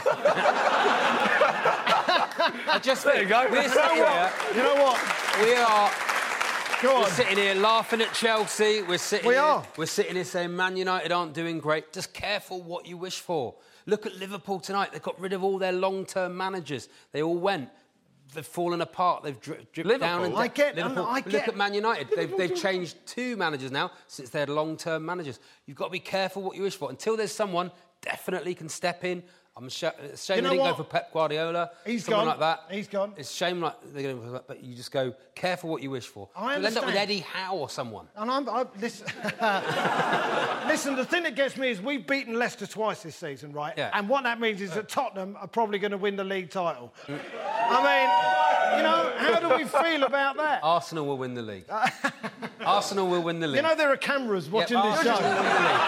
[2.68, 3.48] I just There you go.
[3.50, 4.32] We're sitting here.
[4.54, 5.02] You know what?
[5.42, 5.90] We are.
[6.84, 8.84] Go We're sitting here laughing at Chelsea.
[8.84, 9.28] We're sitting.
[9.28, 9.66] We here, are.
[9.76, 11.92] We're sitting here saying Man United aren't doing great.
[11.92, 13.56] Just careful what you wish for.
[13.88, 14.94] Look at Liverpool tonight.
[14.94, 16.90] They got rid of all their long-term managers.
[17.12, 17.70] They all went.
[18.36, 19.24] They've fallen apart.
[19.24, 20.24] They've dri- dripped down.
[20.24, 20.38] And Liverpool?
[20.38, 21.06] I get- Liverpool.
[21.06, 22.10] I Look at Man United.
[22.16, 25.40] They've, they've changed two managers now since they had long-term managers.
[25.66, 26.90] You've got to be careful what you wish for.
[26.90, 27.72] Until there's someone
[28.02, 29.24] definitely can step in.
[29.58, 30.72] I'm sh- it's a shame You they know didn't what?
[30.78, 31.72] go for Pep Guardiola.
[31.86, 32.40] He's someone gone.
[32.40, 32.76] like that.
[32.76, 33.14] He's gone.
[33.16, 36.08] It's a shame like they're going to, but you just go careful what you wish
[36.08, 36.28] for.
[36.36, 36.94] I You'll end up with.
[36.94, 38.08] Eddie Howe or someone.
[38.18, 39.08] And I'm, I, listen,
[40.68, 43.74] listen, the thing that gets me is we've beaten Leicester twice this season, right?
[43.78, 43.92] Yeah.
[43.94, 46.94] And what that means is that Tottenham are probably going to win the league title.
[47.08, 47.20] Mm.
[47.68, 50.60] I mean, you know, how do we feel about that?
[50.64, 51.66] Arsenal will win the league.
[52.66, 53.58] Arsenal will win the league.
[53.58, 55.24] You know, there are cameras watching Yep, this Arsenal show.
[55.24, 55.82] will win the league.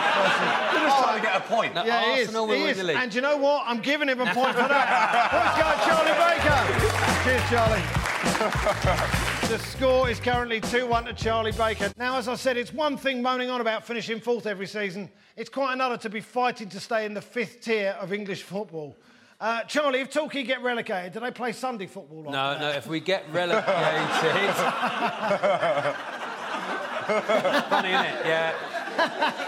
[0.73, 1.75] You're just trying to get a point.
[1.75, 2.27] No, Yeah, he is.
[2.27, 2.77] Arsenal will he win is.
[2.77, 2.97] the league.
[2.97, 3.63] And you know what?
[3.65, 5.29] I'm giving him a point for that.
[5.33, 6.59] Let's go, Charlie Baker.
[7.23, 7.83] Cheers, Charlie.
[9.47, 11.91] The score is currently 2 1 to Charlie Baker.
[11.97, 15.49] Now, as I said, it's one thing moaning on about finishing fourth every season, it's
[15.49, 18.95] quite another to be fighting to stay in the fifth tier of English football.
[19.39, 22.23] Uh, Charlie, if Torquay get relegated, do they play Sunday football?
[22.23, 22.59] Like No, that?
[22.61, 23.65] no, if we get relegated.
[27.69, 28.25] Funny, isn't it?
[28.25, 28.53] Yeah.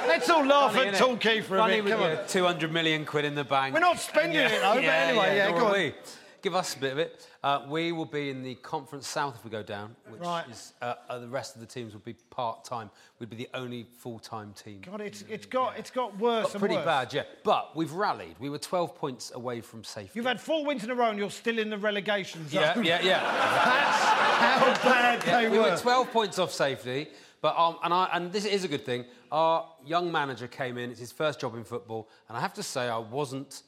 [0.08, 0.96] Let's all laugh Funny, at?
[0.96, 1.86] Torquay for a Funny bit.
[1.86, 2.28] with Come on.
[2.28, 3.74] 200 million quid in the bank.
[3.74, 5.74] We're not spending And it, though, but anyway, yeah, nor go on.
[5.74, 5.96] we.
[6.44, 7.28] Give us a bit of it.
[7.42, 10.44] Uh, we will be in the Conference South if we go down, which Right.
[10.50, 12.90] is uh, uh, the rest of the teams will be part time.
[13.18, 14.82] We'd be the only full time team.
[14.82, 16.86] God, it's, it's got it's got worse Got and pretty worse.
[16.86, 17.24] bad, yeah.
[17.46, 18.36] But we've rallied.
[18.40, 20.12] We were 12 points away from safety.
[20.16, 22.62] You've had four wins in a row and you're still in the relegation zone.
[22.62, 23.22] yeah, yeah, yeah.
[24.40, 25.64] That's how bad Yeah, they we were.
[25.64, 27.08] We were 12 points off safety,
[27.42, 29.06] but um, and I and this is a good thing.
[29.32, 32.64] Our young manager came in; it's his first job in football, and I have to
[32.64, 33.64] say I wasn't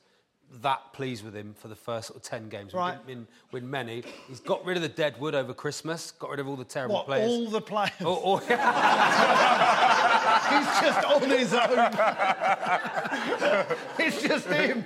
[0.62, 2.74] that pleased with him for the first sort of 10 games.
[2.74, 2.98] Right.
[3.06, 4.04] We didn't win, win many.
[4.28, 6.96] He's got rid of the dead wood over Christmas, got rid of all the terrible
[6.96, 7.30] what, players.
[7.30, 7.92] all the players?
[10.52, 11.70] He's just on his own.
[14.00, 14.84] it's just him.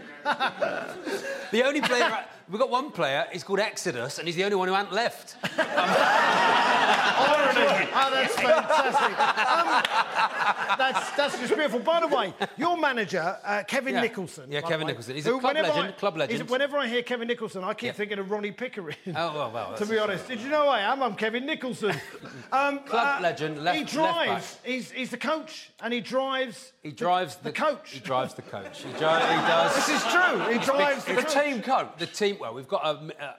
[1.52, 3.26] the only player we've got one player.
[3.32, 5.36] He's called Exodus, and he's the only one who hasn't left.
[6.86, 7.90] Irony.
[7.94, 9.20] Oh, that's fantastic.
[9.20, 11.80] Um, that's, that's just beautiful.
[11.80, 14.02] By the way, your manager, uh, Kevin Yeah.
[14.02, 14.52] Nicholson.
[14.52, 15.16] Yeah, Kevin way, Nicholson.
[15.16, 16.50] He's a club legend, club legend.
[16.50, 17.92] Whenever I hear Kevin Nicholson, I keep Yeah.
[17.94, 18.96] thinking of Ronnie Pickering.
[19.08, 19.74] Oh well, well.
[19.78, 21.02] to be honest, did you know I am?
[21.04, 21.96] I'm Kevin Nicholson.
[22.52, 24.60] Um, Club legend, left- He drives.
[24.64, 26.72] He's, he's the coach, and he drives.
[26.84, 27.92] He drives the, coach.
[27.92, 28.78] He drives the coach.
[28.84, 29.76] He, dri- he does.
[29.76, 30.40] This is true.
[30.54, 31.90] He drives the, The team coach.
[31.98, 33.24] The team, well, we've got a.
[33.24, 33.34] Uh,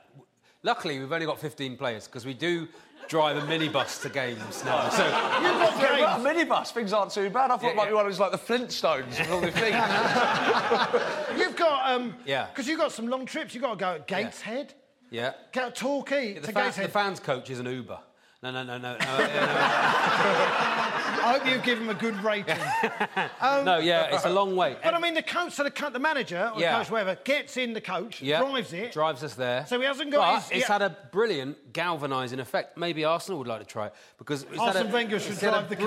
[0.63, 2.69] luckily, we've only got 15 players because we do
[3.09, 4.89] drive a minibus to games now.
[4.89, 6.01] So, You've got games.
[6.01, 7.51] but a minibus, things aren't too bad.
[7.51, 7.89] I thought Yeah, it might yeah.
[7.91, 9.77] be one of those like the Flintstones with all the things.
[11.39, 12.15] You've got um.
[12.25, 12.47] Yeah.
[12.47, 13.55] Because you've got some long trips.
[13.55, 14.75] You've got to go at Gateshead.
[15.11, 15.33] yeah.
[15.53, 16.85] Go to Torquay The, to fan, Gateshead.
[16.87, 17.99] the fans' coach is an Uber.
[18.43, 18.93] No, no, no, no.
[18.93, 18.99] No,
[21.27, 22.57] I hope you give him a good rating.
[22.57, 24.77] no, um, no yeah, it's a long way.
[24.83, 26.73] But I mean, the coach, so the, co- the manager or Yeah.
[26.79, 28.93] the coach, whatever, gets in the coach, yeah, drives it.
[28.93, 29.67] drives us there.
[29.67, 30.73] So he hasn't got But his- it's yeah.
[30.75, 32.77] had a brilliant galvanising effect.
[32.79, 35.69] Maybe Arsenal would like to try it because it's had a, Wenger should drive a
[35.69, 35.85] the coach.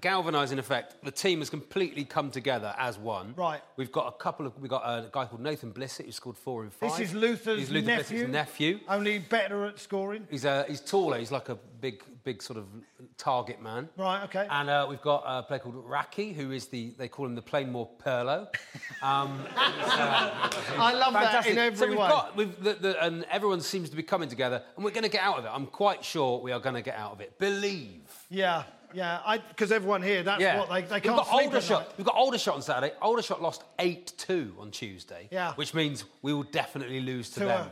[0.00, 0.96] Galvanising effect.
[1.04, 3.34] The team has completely come together as one.
[3.36, 3.60] Right.
[3.76, 4.58] We've got a couple of.
[4.60, 6.90] We've got a guy called Nathan Blissett who scored four in five.
[6.90, 8.18] This is Luther's He's Luther nephew.
[8.18, 8.80] Blissett's nephew.
[8.88, 10.26] Only better at scoring.
[10.30, 11.18] He's uh, he's taller.
[11.18, 12.66] He's like a big, big sort of
[13.16, 13.88] target man.
[13.96, 14.46] Right, okay.
[14.50, 17.42] And uh, we've got a player called Raki, who is the they call him the
[17.42, 18.48] Plainmoor Pirlo.
[19.02, 22.08] Um, I love that in every so we've way.
[22.08, 25.10] got we've, the, the, and everyone seems to be coming together, and we're going to
[25.10, 25.50] get out of it.
[25.52, 27.38] I'm quite sure we are going to get out of it.
[27.38, 28.00] Believe.
[28.30, 28.64] Yeah,
[28.96, 29.36] yeah.
[29.48, 30.58] Because everyone here, that's Yeah.
[30.58, 31.82] what they, they we've can't got sleep older at shot.
[31.82, 31.92] night.
[31.98, 32.94] We've got Aldershot on Saturday.
[33.00, 35.28] Aldershot lost eight two on Tuesday.
[35.30, 35.52] Yeah.
[35.54, 37.68] Which means we will definitely lose to them.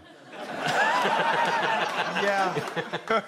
[2.22, 2.54] Yeah.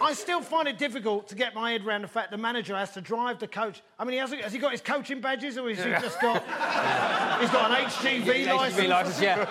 [0.00, 2.92] I still find it difficult to get my head around the fact the manager has
[2.92, 3.82] to drive the coach.
[3.98, 6.42] I mean, he hasn't, has he got his coaching badges or has he just got...
[7.40, 8.80] He's got an HGV licence.
[8.80, 9.46] HGV license, yeah.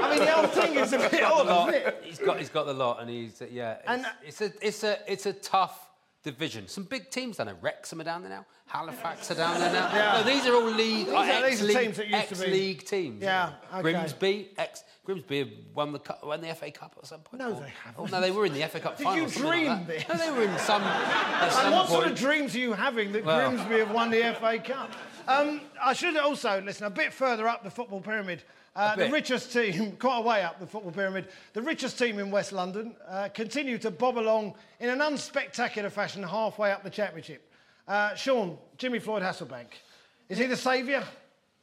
[0.00, 2.02] I mean, the whole thing is a bit odd, isn't it?
[2.04, 3.72] He's got he's got the lot, and he's uh, yeah.
[3.78, 5.88] It's, And- it's a it's a it's a tough
[6.22, 6.68] division.
[6.68, 7.56] Some big teams down there.
[7.60, 8.46] Wrexham are down there now.
[8.66, 9.90] Halifax are down there now.
[9.92, 10.12] Yeah.
[10.18, 11.08] No, these are all league.
[11.08, 13.22] are- these are teams that used to be- ex-league teams.
[13.22, 13.82] Yeah, okay.
[13.92, 17.42] Grimsby, ex Grimsby have won the cup, won the FA Cup at some point.
[17.42, 19.18] No, Or- they Oh, no, they were in the FA Cup Did final.
[19.18, 20.08] you or something like dream this?
[20.08, 20.82] No, they were in some.
[20.82, 24.10] At And some what sort of dreams are you having that Well- Grimsby have won
[24.10, 24.90] the FA Cup?
[25.28, 28.42] Um, I should also listen a bit further up the football pyramid.
[28.74, 32.30] Uh, the richest team, quite a way up the football pyramid, the richest team in
[32.30, 37.52] West London uh, continue to bob along in an unspectacular fashion halfway up the championship.
[37.86, 39.66] Uh, Seann, Jimmy Floyd Hasselbaink,
[40.28, 41.04] is he the saviour?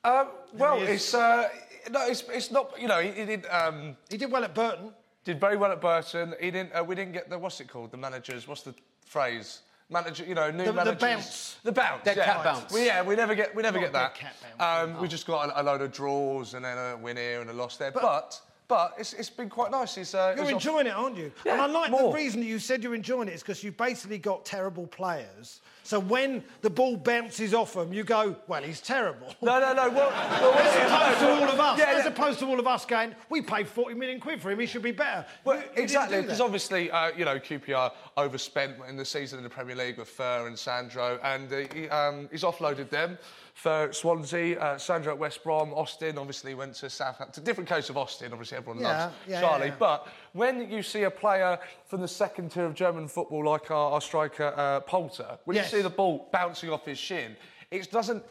[0.03, 1.49] Um, well, He it's uh,
[1.91, 2.79] no, it's, it's not.
[2.79, 4.93] You know, he, he did um, He did well at Burton.
[5.23, 6.35] did very well at Burton.
[6.39, 6.73] He didn't.
[6.73, 7.91] Uh, we didn't get the what's it called?
[7.91, 8.47] The managers.
[8.47, 9.61] What's the phrase?
[9.89, 10.23] Manager.
[10.23, 11.57] You know, new The- the bounce.
[11.63, 12.03] The bounce.
[12.03, 12.25] Dead yeah.
[12.25, 12.71] cat bounce.
[12.71, 13.55] We, yeah, we never get.
[13.55, 14.15] We never Not get that.
[14.15, 14.91] cat bounce.
[14.91, 17.49] Um, We just got a, a load of draws and then a win here and
[17.49, 17.91] a loss there.
[17.91, 18.41] But but,
[18.97, 19.97] it's, it's been quite nice.
[19.97, 21.31] It's, uh, You're it's off- enjoying it, aren't you?
[21.45, 22.11] Yeah, and I like more.
[22.11, 25.61] the reason you said you're enjoying it is because you've basically got terrible players.
[25.83, 29.33] So when the ball bounces off them, you go, well, he's terrible.
[29.41, 29.89] No, no, no.
[29.89, 32.11] Well, well As opposed to all of us, Yeah, as yeah.
[32.11, 34.83] opposed to all of us going, we paid 40 million quid for him, he should
[34.83, 35.25] be better.
[35.43, 39.43] Well, You- you exactly, because obviously, uh, you know, QPR overspent in the season in
[39.43, 43.17] the Premier League with Fer and Sandro, and uh, he, um, he's offloaded them.
[43.65, 47.43] At Swansea, uh, Sandro at West Brom, Austin obviously went to Southampton.
[47.43, 49.67] Different case of Austin, obviously everyone Yeah, loves yeah, Charlie.
[49.67, 49.75] yeah.
[49.77, 53.91] But when you see a player from the second tier of German football like our,
[53.93, 55.71] our striker uh, Polter, when Yes.
[55.71, 57.35] you see the ball bouncing off his shin,
[57.71, 58.23] it doesn't.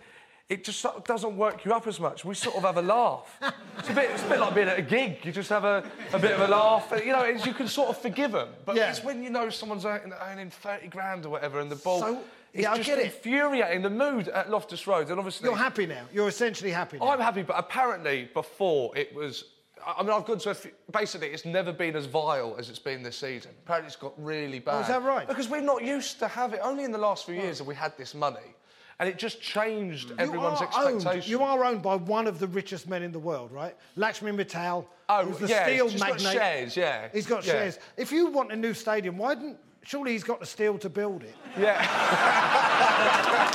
[0.49, 2.25] It just sort of doesn't work you up as much.
[2.25, 3.39] We sort of have a laugh.
[3.79, 5.19] It's a bit, it's a bit like being at a gig.
[5.25, 6.91] You just have a, a bit of a laugh.
[7.05, 8.49] You know, you can sort of forgive them.
[8.65, 8.89] But Yeah.
[8.91, 12.01] it's when you know someone's earning, earning 30 grand or whatever and the ball.
[12.01, 13.07] So- it's yeah, I just get it.
[13.07, 13.83] infuriating.
[13.83, 15.49] The mood at Loftus Road, and obviously.
[15.49, 16.03] You're happy now.
[16.13, 17.09] You're essentially happy now.
[17.09, 19.45] I'm happy, but apparently before it was.
[19.87, 22.81] I mean, I've gone to a few, basically, it's never been as vile as it's
[22.81, 23.53] been this season.
[23.65, 24.77] Apparently, it's got really bad.
[24.77, 25.27] Oh, is that right?
[25.27, 26.61] Because we're not used to have it.
[26.63, 27.65] Only in the last few years oh.
[27.65, 28.55] have we had this money,
[28.99, 31.29] and it just changed everyone's you are expectations.
[31.29, 33.77] You are owned by one of the richest men in the world, right?
[33.95, 34.85] Lakshmi Mittal.
[35.09, 36.33] Oh, who's the yeah, steel he's just got magnate.
[36.33, 37.09] shares, yeah.
[37.13, 37.53] He's got Yeah.
[37.53, 37.79] shares.
[37.97, 39.59] If you want a new stadium, why didn't?
[39.89, 41.35] Surely he's got the steel to build it.
[41.59, 41.81] Yeah.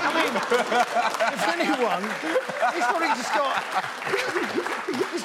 [0.02, 0.34] I mean,
[1.32, 2.02] if anyone,
[2.74, 4.62] he's probably just got.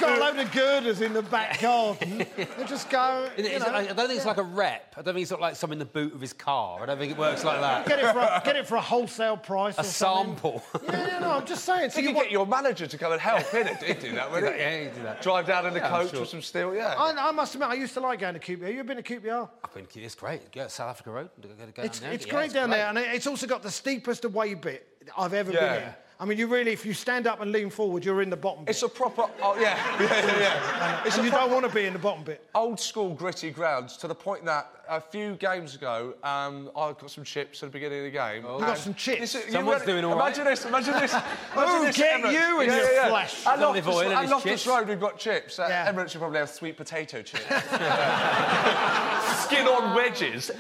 [0.09, 2.27] Got a load of girders in the back garden.
[2.37, 3.29] They just go.
[3.37, 4.95] You know, I don't think it's like a rep.
[4.97, 6.83] I don't think it's got like some in the boot of his car.
[6.83, 7.87] I don't think it works like that.
[7.87, 9.77] Get it for a, get it for a wholesale price.
[9.77, 10.37] A or something.
[10.37, 10.63] sample.
[10.85, 11.91] Yeah, yeah, no, I'm just saying.
[11.99, 13.83] So you you want, get your manager to come and help, innit?
[13.83, 14.61] He'd do that, wouldn't he?
[14.61, 15.21] Yeah, he'd do that.
[15.23, 16.21] Drive down in the Yeah, coach sure.
[16.21, 16.95] with some steel, yeah.
[16.97, 18.75] I, I must admit, I used to like going to QPR.
[18.75, 19.49] You've been to QPR?
[19.65, 20.51] I've been, it's great.
[20.53, 21.29] Go to South Africa Road.
[21.41, 22.15] Go, go, go It's, down there.
[22.15, 22.79] it's Yeah, great down great.
[22.79, 25.89] there, and it's also got the steepest away bit I've ever been Yeah.
[25.89, 25.95] in.
[26.21, 28.65] I mean, you really, if you stand up and lean forward, you're in the bottom
[28.65, 28.73] bit.
[28.73, 31.03] It's a proper, oh, yeah, yeah, yeah, yeah.
[31.05, 32.45] It's and a you proper don't want to be in the bottom bit.
[32.57, 37.11] old school gritty grounds to the point that a few games ago, um, I got
[37.13, 38.43] some chips at the beginning of the game.
[38.43, 39.35] You got some chips?
[39.35, 40.27] This Someone's ready- doing all right.
[40.37, 41.13] Imagine this, imagine this.
[41.13, 42.33] Imagine Oh, this, get Emirates.
[42.33, 43.09] you in yeah, your yeah, yeah.
[43.11, 43.47] flesh.
[43.47, 44.67] At Olive Loftus, oil in at his Loftus.
[44.67, 45.59] Road, we've got chips.
[45.61, 45.93] At Yeah.
[45.93, 47.45] Emirates, you probably have sweet potato chips.
[49.45, 50.51] Skin on wedges.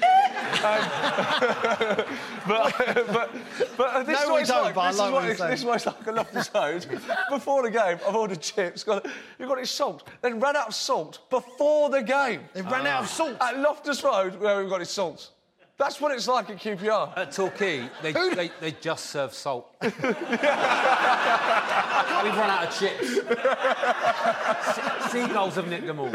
[0.64, 0.88] Um,
[2.48, 2.74] but,
[3.12, 3.30] but,
[3.76, 4.74] but this No, is what we it's don't, like.
[4.74, 6.86] but I This like what what it's, this is what it's like at Loftus Road.
[7.30, 8.82] Before the game, I've ordered chips.
[8.84, 9.06] Got,
[9.38, 10.08] you've got it salt.
[10.22, 12.42] Then ran out of salt before the game.
[12.54, 13.36] They ran out of salt.
[13.40, 15.30] At Loftus Road, where we've got his salt.
[15.78, 17.16] That's what it's like at QPR.
[17.16, 19.76] At Torquay, they, they, they just serve salt.
[19.80, 20.02] We've
[22.36, 23.14] run out of chips.
[24.74, 26.10] Se- Seagulls have nicked them all.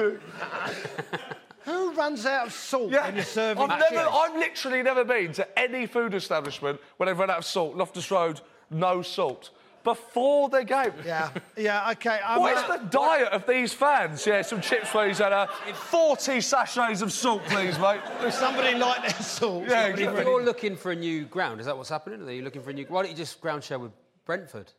[1.93, 3.05] Who runs out of salt Yeah.
[3.05, 4.09] when you're serving I've, never.
[4.09, 7.75] I've literally never been to any food establishment where they've run out of salt.
[7.75, 9.51] Loftus Road, no salt.
[9.83, 10.93] Before the game.
[11.05, 12.21] Yeah, yeah, okay.
[12.25, 14.25] I'm What is the diet of these fans?
[14.25, 17.99] Yeah, some chips, please, and uh, 40 sachets of salt, please, mate.
[18.31, 19.65] Somebody like their salt.
[19.67, 22.21] Yeah, Somebody If you're looking for a new ground, is that what's happening?
[22.21, 22.85] Are you looking for a new...
[22.87, 23.91] Why don't you just ground share with
[24.23, 24.71] Brentford?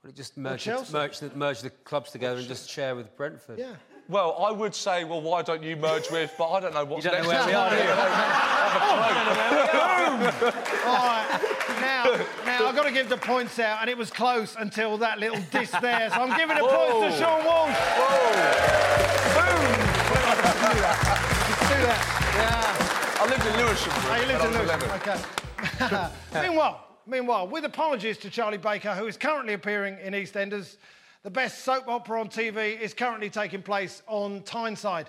[0.00, 2.96] Why don't you just merge, the, merge, the, merge the clubs together and just share
[2.96, 3.58] with Brentford?
[3.58, 3.74] Yeah.
[4.10, 7.04] Well, I would say, well, why don't you merge with, but I don't know what's
[7.04, 7.76] You don't know where we are, do?
[10.84, 11.26] All right.
[11.80, 15.20] Now, now I've got to give the points out, and it was close until that
[15.20, 16.10] little diss there.
[16.10, 17.72] So I'm giving the points to Seann Walsh.
[17.72, 18.34] Whoa!
[19.38, 19.70] Boom.
[21.68, 22.10] Do that.
[23.20, 23.92] I lived in Lewisham.
[23.92, 24.10] Yeah.
[24.10, 25.26] Oh, you lived in when I was Luton.
[25.84, 26.08] 11.
[26.32, 26.42] Okay.
[26.48, 30.78] meanwhile, meanwhile, with apologies to Charlie Baker, who is currently appearing in EastEnders,
[31.22, 35.08] the best soap opera on TV is currently taking place on Tyneside.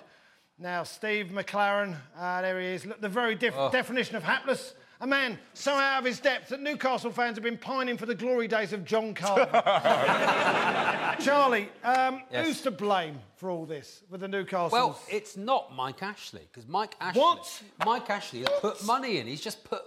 [0.58, 2.84] Now, Steve McClaren, uh, there he is.
[2.86, 4.74] Look, the very def- definition of hapless.
[5.00, 8.14] A man so out of his depth that Newcastle fans have been pining for the
[8.14, 9.50] glory days of John Carver.
[11.20, 12.46] Charlie, um, Yes.
[12.46, 14.70] who's to blame for all this with the Newcastle?
[14.70, 17.20] Well, it's not Mike Ashley, because Mike Ashley...
[17.20, 17.62] What?
[17.84, 19.26] Mike Ashley has put money in.
[19.26, 19.82] He's just put...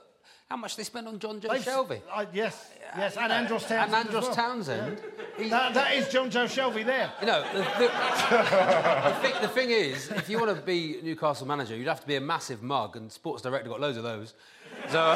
[0.50, 2.02] How much they spend on Jonjo They've- Shelvey?
[2.14, 3.82] Uh, yes, yes, and Andros Townsend.
[3.82, 4.36] And as Andros well.
[4.36, 5.02] Townsend.
[5.38, 7.12] He- That, that is Jonjo Shelvey there.
[7.20, 7.88] You know, the, the,
[9.10, 12.08] the, thing, the thing is, if you want to be Newcastle manager, you'd have to
[12.08, 14.36] be a massive mug, and Sports Direct got loads of those.
[14.90, 15.16] So,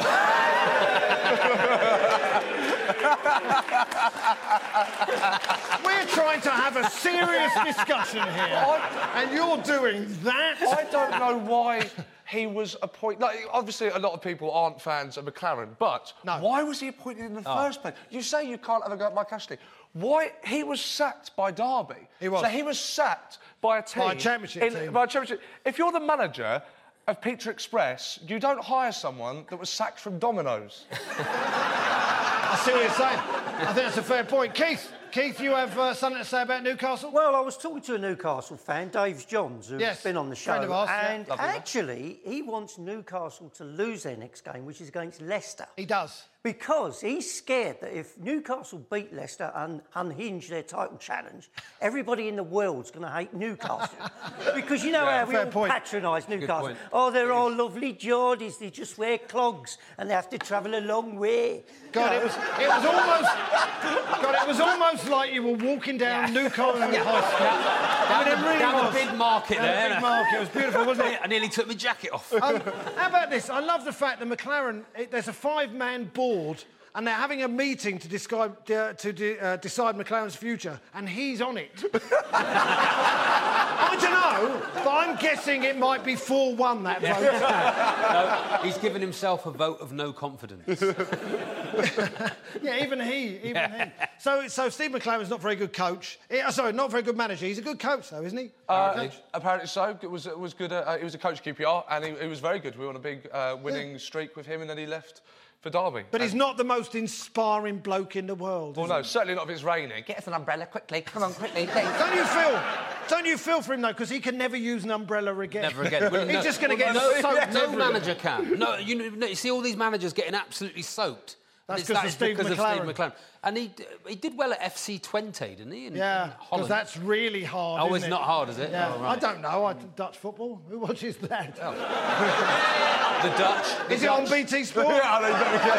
[5.84, 8.80] We're trying to have a serious discussion here,
[9.14, 10.56] and you're doing that.
[10.62, 11.88] I don't know why
[12.30, 13.20] he was appointed.
[13.20, 16.38] Like, obviously, a lot of people aren't fans of McClaren, but No.
[16.38, 17.56] why was he appointed in the Oh.
[17.56, 17.94] first place?
[18.08, 19.58] You say you can't have a go at Mike Ashley.
[19.92, 22.06] Why he was sacked by Derby?
[22.20, 22.42] He was.
[22.42, 24.04] So he was sacked by a team.
[24.04, 24.92] By a championship in- team.
[24.92, 25.42] By a championship.
[25.64, 26.62] If you're the manager
[27.08, 30.84] of Pizza Express, you don't hire someone that was sacked from Domino's.
[31.18, 33.18] I see what you're saying.
[33.18, 34.54] I think that's a fair point.
[34.54, 37.10] Keith, Keith, you have uh, something to say about Newcastle?
[37.10, 40.36] Well, I was talking to a Newcastle fan, Dave Johns, who's Yes, been on the
[40.36, 41.56] show, friend of ours, and Lovely man.
[41.56, 45.66] actually, he wants Newcastle to lose their next game, which is against Leicester.
[45.76, 46.24] He does.
[46.42, 51.50] Because he's scared that if Newcastle beat Leicester and unhinge their title challenge,
[51.82, 53.98] everybody in the world's going to hate Newcastle.
[54.54, 55.70] because you know how we all point.
[55.70, 56.74] patronise Newcastle.
[56.94, 60.80] Oh, they're all lovely Geordies, they just wear clogs and they have to travel a
[60.80, 61.62] long way.
[61.92, 66.32] God, it was, it was almost, God, it was almost like you were walking down
[66.32, 66.90] Newcastle High
[67.34, 68.08] Street.
[68.08, 68.94] down, it the, really down was.
[68.94, 69.88] the big market Down the there.
[69.90, 70.36] big market.
[70.36, 71.20] It was beautiful, wasn't it?
[71.22, 72.32] I nearly took my jacket off.
[72.32, 72.60] Um,
[72.96, 73.50] how about this?
[73.50, 76.64] I love the fact that McClaren, it, there's a five man board
[76.94, 81.08] and they're having a meeting to, describe, uh, to de- uh, decide McClaren's future, and
[81.08, 81.84] he's on it.
[82.32, 87.90] I don't know, but I'm guessing it might be 4 1 that vote.
[88.10, 90.82] No, he's given himself a vote of no confidence.
[92.62, 93.84] yeah, even he, even he.
[94.18, 96.18] So, so Steve McClaren's not very good coach.
[96.28, 97.46] Eh, uh, sorry, not very good manager.
[97.46, 98.50] He's a good coach, though, isn't he?
[98.68, 99.96] Uh, apparently so.
[100.02, 100.72] It was, it was good.
[100.72, 102.76] Uh, he was a coach at QPR, and he, he was very good.
[102.76, 105.22] We were on a big uh, winning streak with him, and then he left
[105.60, 106.04] for Derby.
[106.10, 108.76] But he's not the most inspiring bloke in the world.
[108.76, 109.04] Well, no, he?
[109.04, 110.02] certainly not if it's raining.
[110.06, 111.02] Get us an umbrella quickly.
[111.02, 111.66] Come on, quickly.
[111.66, 111.84] please.
[111.98, 112.62] Don't you feel?
[113.08, 113.88] Don't you feel for him though?
[113.88, 115.62] Because he can never use an umbrella again.
[115.62, 116.10] Never again.
[116.10, 117.52] Well, He's no- just going to well, get no, soaked.
[117.52, 117.92] no everywhere.
[117.92, 118.58] manager can.
[118.58, 121.36] No, you, no, you see all these managers getting absolutely soaked.
[121.76, 122.80] That's that of Steve because McClaren.
[122.80, 123.12] of Steve McClaren.
[123.42, 123.70] And he,
[124.06, 125.86] he did well at FC Twente, didn't he?
[125.86, 127.80] In, Yeah, because that's really hard.
[127.80, 128.10] Oh, isn't it's it?
[128.10, 128.70] not hard, is it?
[128.70, 129.16] Yeah, Oh, right.
[129.16, 129.64] I don't know.
[129.64, 130.60] I, Dutch football.
[130.68, 131.58] Who watches that?
[133.20, 133.66] The Dutch.
[133.88, 134.86] the Is it on BT Sport?
[134.88, 135.70] Yeah, I know, exactly.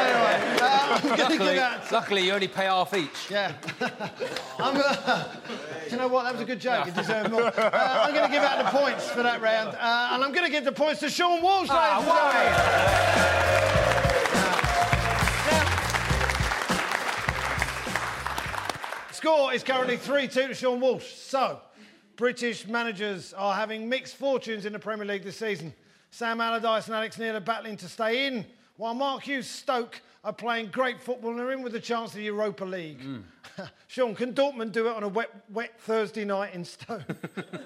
[0.00, 1.58] anyway, uh, I'm going to give Luckily,
[1.92, 3.30] luckily, you only pay half each.
[3.30, 3.52] Yeah.
[4.58, 5.28] I'm gonna,
[5.84, 6.22] do you know what?
[6.24, 6.86] That was a good joke.
[6.88, 7.42] It deserved more.
[7.44, 7.52] Uh,
[8.06, 9.76] I'm going to give out the points for that round.
[9.78, 12.00] Uh, and I'm going to give the points to Seann Walsh, Ah,
[19.22, 21.06] Score is currently 3 2 to Seann Walsh.
[21.06, 21.60] So,
[22.16, 25.72] British managers are having mixed fortunes in the Premier League this season.
[26.10, 28.44] Sam Allardyce and Alex Neil are battling to stay in,
[28.78, 32.16] while Mark Hughes Stoke are playing great football and are in with a chance of
[32.16, 32.98] the Europa League.
[33.88, 37.04] Seann, can Dortmund do it on a wet, wet Thursday night in Stoke?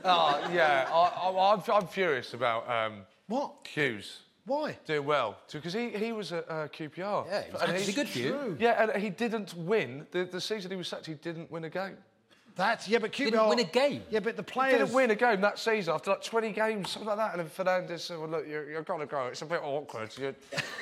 [0.04, 3.66] Oh, yeah, I, I, I'm, I'm furious about um, what?
[3.66, 4.78] Hughes Why?
[4.86, 7.26] doing well because he, he was at uh, QPR.
[7.26, 8.56] Yeah, it was And actually he's- good for you.
[8.60, 11.06] Yeah, and he didn't win the, the season he was sacked.
[11.06, 11.96] He didn't win a game.
[12.54, 14.02] That's yeah, but QPR Didn't win a game?
[14.08, 16.88] Yeah, but the He players didn't win a game that season after like 20 games,
[16.90, 17.32] something like that.
[17.38, 19.26] And then Fernandes said, "Well, look, you're, you've got to go.
[19.26, 20.08] It's a bit awkward.
[20.16, 20.34] You,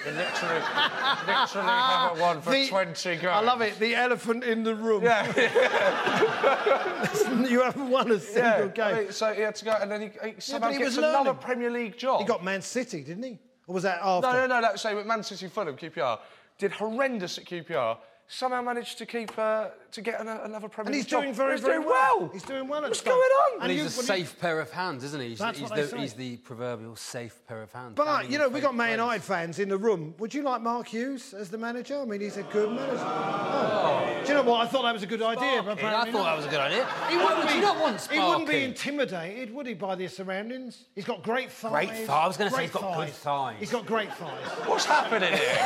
[0.06, 0.60] you literally,
[1.26, 3.76] literally haven't won for The- 20 games." I love it.
[3.80, 5.02] The elephant in the room.
[5.02, 5.26] Yeah,
[7.48, 8.68] you haven't won a single yeah.
[8.68, 8.84] game.
[8.84, 10.98] I mean, so he had to go, and then he, he somehow he gets was
[10.98, 11.42] another learning.
[11.42, 12.20] Premier League job.
[12.20, 13.36] He got Man City, didn't he?
[13.66, 14.28] Or was that after?
[14.28, 14.60] No, no, no.
[14.60, 16.18] That's say with Man City, Fulham, QPR
[16.58, 17.98] did horrendous at QPR.
[18.26, 21.22] Somehow managed to keep uh, to get an, another Premier And he's League job.
[21.22, 22.30] doing very, he's very doing well.
[22.32, 22.80] He's doing well.
[22.82, 23.62] What's going on?
[23.62, 25.28] And he's you- a when you- safe pair of hands, isn't he?
[25.28, 25.98] He's, That's he's, what they the, say.
[25.98, 27.92] he's the proverbial safe pair of hands.
[27.96, 28.98] But you know, a we got fake Man praise.
[28.98, 30.14] United fans in the room.
[30.18, 32.00] Would you like Mark Hughes as the manager?
[32.00, 32.96] I mean, he's a good manager.
[32.98, 34.20] Oh.
[34.24, 34.62] Do you know what?
[34.62, 35.62] I thought that was a good idea.
[35.62, 36.24] But Yeah, I thought not.
[36.24, 36.86] that was a good idea.
[37.10, 40.86] He wouldn't be, not want He wouldn't be intimidated, would he, by the surroundings?
[40.94, 41.70] He's got great thighs.
[41.72, 42.08] Great thighs.
[42.08, 43.56] I was gonna say he's got good thighs.
[43.60, 44.46] He's got great thighs.
[44.66, 45.58] What's happening here?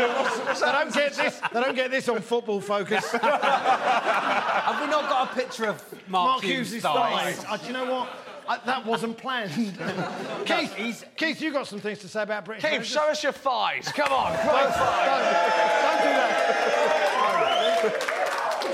[0.00, 1.27] I don't get this.
[1.52, 3.10] They don't get this on Football Focus.
[3.12, 7.36] Have we not got a picture of Mark, Mark Hughes' Hughes' thighs?
[7.36, 7.44] thighs.
[7.48, 8.08] Uh, do you know what?
[8.48, 9.50] I, that wasn't planned.
[10.46, 12.92] Keith, he's- Keith, you got some things to say about British Keith, managers?
[12.92, 13.92] show us your thighs.
[13.92, 14.32] Come on.
[14.32, 16.57] Don't, don't, don't do that.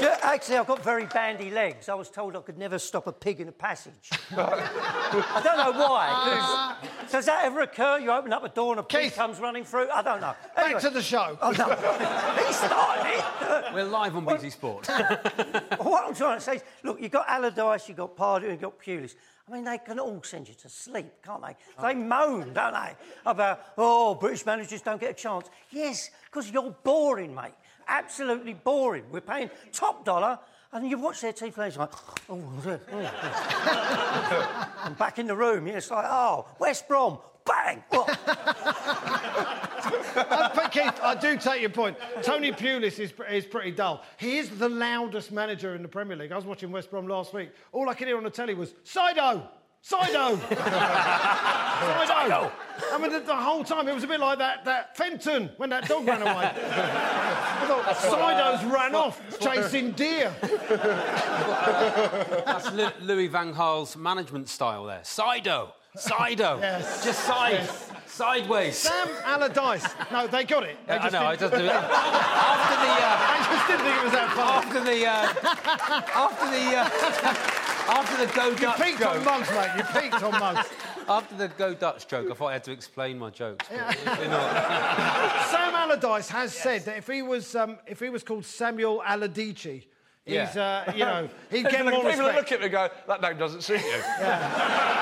[0.04, 1.88] Yeah, Actually, I've got very bandy legs.
[1.88, 4.10] I was told I could never stop a pig in a passage.
[4.32, 6.78] I don't know why.
[6.82, 7.98] 'cause- Does that ever occur?
[7.98, 9.14] You open up a door and a pig Keith.
[9.14, 9.88] comes running through?
[9.90, 10.34] I don't know.
[10.56, 11.38] Back to the show.
[11.40, 12.44] Oh, no.
[12.46, 13.74] he started it.
[13.74, 14.86] We're live on BT Sport.
[15.78, 18.78] what I'm trying to say is, look, you've got Allardyce, you've got Pardew, you've got
[18.78, 19.14] Pulis.
[19.48, 21.54] I mean, they can all send you to sleep, can't they?
[21.82, 21.94] They oh.
[21.94, 22.94] moan, don't they,
[23.26, 25.50] about, oh, British managers don't get a chance.
[25.70, 27.52] Yes, because you're boring, mate.
[27.88, 29.04] Absolutely boring.
[29.10, 30.38] We're paying top dollar,
[30.72, 31.92] and you watch their team play, it's like,
[32.28, 33.10] oh, oh.
[34.82, 37.84] I'm back in the room, yeah, it's like, oh, West Brom, bang!
[40.16, 41.96] Uh, but Keith, I do take your point.
[42.22, 44.02] Tony Pulis is, is pretty dull.
[44.16, 46.32] He is the loudest manager in the Premier League.
[46.32, 47.50] I was watching West Brom last week.
[47.72, 49.46] All I could hear on the telly was Saido,
[49.84, 50.36] Saido,
[52.06, 52.50] Saido.
[52.92, 55.68] I mean, the, the whole time it was a bit like that, that Fenton when
[55.70, 56.52] that dog ran away.
[57.64, 60.34] I thought Saido's ran off chasing deer.
[62.46, 65.00] That's Lu- Louis Van Gaal's management style there.
[65.02, 65.68] Sido.
[65.96, 66.58] Sido.
[66.60, 67.04] Yes.
[67.04, 67.52] Just side.
[67.52, 67.90] Yes.
[68.06, 68.76] Sideways.
[68.76, 69.86] Sam Allardyce.
[70.12, 70.76] No, they got it.
[70.86, 71.70] They I know, I didn't- just do it.
[71.74, 72.92] After the...
[72.92, 74.62] Uh, I just didn't think it was that far.
[74.62, 75.06] after the...
[75.06, 75.12] Uh,
[76.14, 76.64] after the...
[77.86, 79.70] After the Go You Dutch peaked on mugs, mate.
[79.76, 80.68] You peaked on mugs.
[81.08, 83.66] After the Go Dutch joke, I thought I had to explain my jokes.
[83.68, 84.28] but you're.
[85.50, 89.64] Sam Allardyce has said that if he was um, if he was called Samuel Allardyce,
[89.64, 89.84] he's
[90.26, 90.84] Yeah.
[90.86, 93.36] uh, you know he'd get People, more people look at me and go, that name
[93.38, 93.90] doesn't suit you.
[93.92, 94.26] Have you?
[94.26, 94.93] He's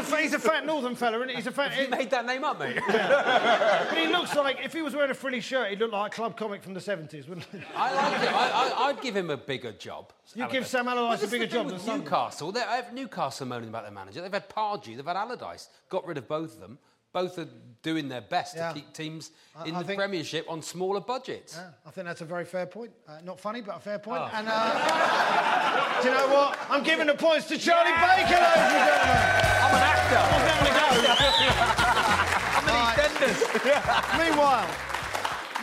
[0.00, 1.36] a he's a fat northern fella, isn't he?
[1.36, 1.78] He's a fat.
[1.78, 2.80] You made that name up, mate.
[2.86, 6.14] but he looks like if he was wearing a frilly shirt, he'd look like a
[6.14, 7.58] club comic from the seventies, wouldn't he?
[7.74, 8.32] I like it.
[8.32, 10.12] I, I, I'd give him a bigger job.
[10.34, 12.00] You give Sam Allardyce a bigger job than.
[12.00, 12.54] Newcastle.
[12.92, 14.22] Newcastle moaning about their manager.
[14.22, 15.68] They've had Pardew, they've had Allardyce.
[15.88, 16.78] Got rid of both of them.
[17.12, 17.48] Both are
[17.82, 18.68] doing their best Yeah.
[18.68, 19.30] to keep teams
[19.64, 21.56] in I the think- Premiership on smaller budgets.
[21.56, 22.92] Yeah, I think that's a very fair point.
[23.08, 24.20] Uh, not funny, but a fair point.
[24.22, 24.30] Oh.
[24.34, 26.58] And uh, do you know what?
[26.68, 29.16] I'm giving the points to Charlie Baker, ladies and gentlemen.
[29.62, 30.20] I'm an actor.
[30.20, 30.50] I'm
[32.56, 34.18] I'm an EastEnders.
[34.28, 34.68] Meanwhile,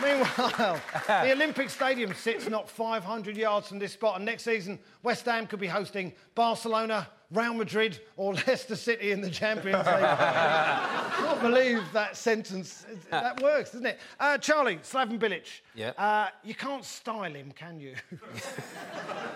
[0.02, 5.24] meanwhile, the Olympic Stadium sits not 500 yards from this spot, and next season West
[5.26, 9.86] Ham could be hosting Barcelona, Real Madrid, or Leicester City in the Champions League.
[9.86, 12.86] I can't believe that sentence.
[13.10, 13.98] That works, doesn't it?
[14.18, 15.46] Uh, Charlie, Slaven Bilic.
[15.74, 15.90] Yeah.
[15.98, 17.94] Uh, you can't style him, can you?
[18.10, 18.18] Do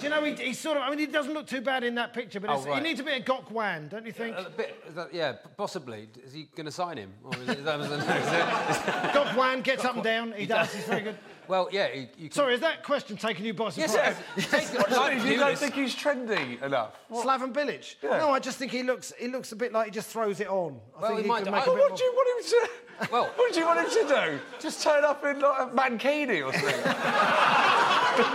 [0.05, 0.84] you know he, he's sort of?
[0.84, 2.82] I mean, he doesn't look too bad in that picture, but Oh, it's, he right.
[2.82, 4.36] needs a bit of Gok Wan, don't you think?
[4.38, 6.09] A bit, that- yeah, possibly.
[6.24, 7.12] Is he going to sign him?
[7.22, 8.01] Or is it, is that, is it-
[9.12, 10.32] Gok Wan gets up and down.
[10.32, 10.72] He does.
[10.72, 11.18] He's very good.
[11.49, 11.93] Well, yeah.
[11.93, 13.95] You, you can, Sorry, is that question taking you by surprise?
[14.36, 14.90] Yes, take it.
[14.90, 16.95] Sorry, Like you don't think he's trendy enough?
[17.11, 17.97] Slaven Bilic.
[18.03, 20.49] No, I just think he looks he looks a bit like he just throws it
[20.49, 20.80] on.
[20.97, 21.97] I Well, think he he, might can make I- a bit What more...
[21.99, 22.68] do you want him to?
[23.12, 24.38] Well- what do you want him to do?
[24.61, 27.82] Just turn up in like a mankini or something?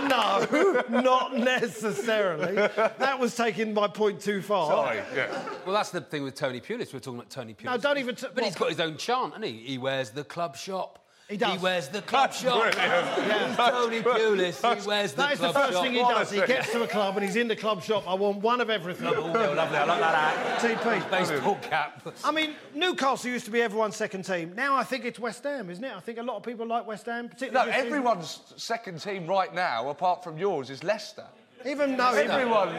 [0.08, 2.54] No, not necessarily.
[2.54, 4.66] That was taking my point too far.
[4.68, 5.40] Sorry, yeah.
[5.64, 6.92] Well, that's the thing with Tony Pulis.
[6.92, 7.64] We're talking about Tony Pulis.
[7.64, 9.52] No, don't even t- but he's got his own chant, hasn't he?
[9.58, 11.06] He wears the club shop.
[11.28, 11.52] He does.
[11.52, 12.72] He wears the club shop.
[12.72, 13.56] brilliant.
[13.56, 14.80] Tony Pulis.
[14.80, 15.28] He wears the club shop.
[15.28, 15.82] That is the first shop.
[15.84, 16.30] thing he does.
[16.30, 18.04] He gets to a club and he's in the club shop.
[18.08, 19.06] I want one of everything.
[19.08, 19.76] Oh, lovely.
[19.76, 20.58] I like that.
[20.60, 21.10] TP.
[21.10, 22.08] Baseball cap.
[22.24, 24.54] I mean, Newcastle used to be everyone's second team.
[24.56, 25.92] Now I think it's West Ham, isn't it?
[25.94, 27.66] I think a lot of people like West Ham, No, particularly.
[27.70, 27.88] this season.
[27.88, 31.26] everyone's second team right now, apart from yours, is Leicester.
[31.66, 32.74] Even no, even- Everyone,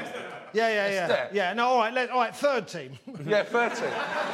[0.54, 1.08] Yeah, yeah, yeah.
[1.08, 1.30] there.
[1.34, 2.98] Yeah, no, all right, let, all right, third team.
[3.26, 3.86] yeah, 30.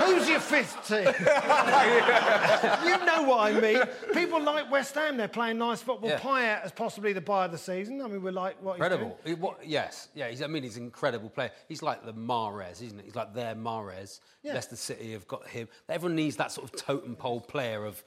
[0.05, 0.99] Who's your fifth team?
[1.05, 3.82] you know what I mean.
[4.13, 6.09] People like West Ham, they're playing nice football.
[6.09, 6.20] Yeah.
[6.20, 8.01] Payet as possibly the buy of the season.
[8.01, 8.91] I mean, we're like, what he's doing.
[8.91, 9.20] Incredible.
[9.24, 10.30] He- what, yes, yeah.
[10.30, 11.51] He's, I mean, he's an incredible player.
[11.68, 13.05] He's like the Mahrez, isn't he?
[13.05, 14.20] He's like their Mahrez.
[14.43, 14.53] Yeah.
[14.53, 15.68] Leicester City have got him.
[15.89, 18.03] Everyone needs that sort of totem pole player of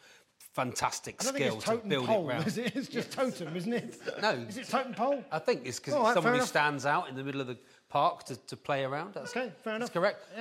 [0.55, 2.47] fantastic skill to build pole, it round.
[2.47, 2.75] is it?
[2.75, 4.01] It's just totem, isn't it?
[4.21, 4.31] No.
[4.49, 5.23] Is it totem pole?
[5.31, 7.57] I think it's because All right, someone who stands out in the middle of the
[7.89, 9.15] park to, to play around.
[9.15, 9.93] That's, Okay, fair enough.
[9.93, 10.25] that's correct.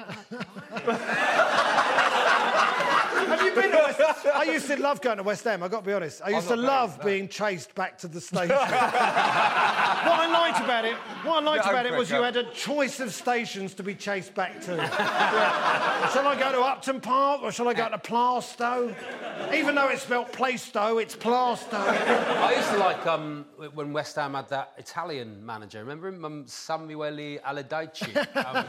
[3.27, 5.81] Have you been to West I used to love going to West Ham, I've got
[5.81, 6.21] to be honest.
[6.23, 7.05] I used to not love no.
[7.05, 8.49] being chased back to the station.
[8.55, 12.49] what I liked about it, what I liked Yeah, about it was you had a
[12.51, 14.75] choice of stations to be chased back to.
[16.13, 18.93] shall I go to Upton Park or shall I go to Plaistow?
[19.53, 21.73] Even though it's spelt Plaistow, it's Plaistow.
[21.73, 25.79] I used to like um, when West Ham had that Italian manager.
[25.79, 28.15] Remember him, um, Samuele Aledaici?
[28.37, 28.65] Um,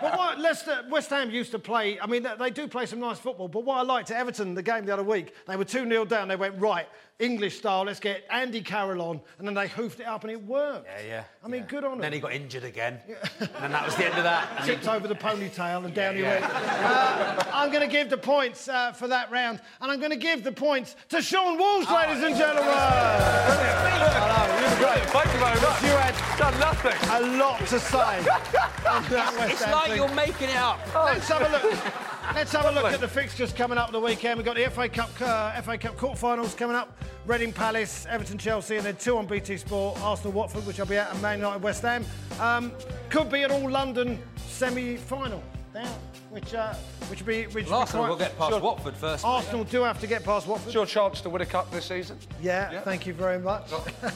[0.00, 3.00] But what Leicester, West Ham used to play, I mean, they- they do play some
[3.00, 5.64] nice football, but what I liked at Everton, the game the other week, they were
[5.64, 6.28] 2 0 down.
[6.28, 6.86] They went, right,
[7.18, 9.20] English style, let's get Andy Carroll on.
[9.38, 10.86] And then they hoofed it up and it worked.
[10.86, 11.24] yeah, yeah.
[11.42, 11.66] I mean, yeah.
[11.68, 13.00] good on And then he got injured again.
[13.40, 14.62] and then that was the end of that.
[14.66, 16.44] Tipped over the ponytail and down he went.
[16.44, 20.16] Uh, I'm going to give the points uh, for that round, and I'm going to
[20.16, 22.74] give the points to Seann Walsh, ladies and gentlemen.
[22.74, 25.08] Hello, you were great.
[25.10, 25.82] Thank you very much.
[25.82, 26.92] You had Done nothing.
[27.10, 27.98] a lot to say.
[27.98, 30.78] on that West It's Ham like you're making it up.
[30.94, 31.94] Let's have a look.
[32.34, 34.36] Let's have a look at the fixtures coming up the weekend.
[34.36, 36.98] We've got the FA Cup uh, FA Cup quarterfinals coming up.
[37.26, 40.96] Reading Palace, Everton Chelsea, and then two on BT Sport, Arsenal Watford, which I'll be
[40.96, 42.04] at, and Man United West Ham.
[42.38, 42.70] Um,
[43.08, 45.42] could be an all London semi final
[45.74, 45.98] now,
[46.36, 46.74] which uh,
[47.08, 48.60] which would be which Well, would be Arsenal quite- will get past Sure.
[48.60, 49.24] Watford first.
[49.24, 50.66] Arsenal do have to get past Watford.
[50.66, 52.18] It's your chance to win a cup this season.
[52.42, 52.80] Yeah, Yeah.
[52.82, 53.70] thank you very much.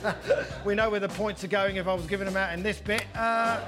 [0.66, 2.78] we know where the points are going if I was giving them out in this
[2.78, 3.04] bit.
[3.14, 3.58] Uh,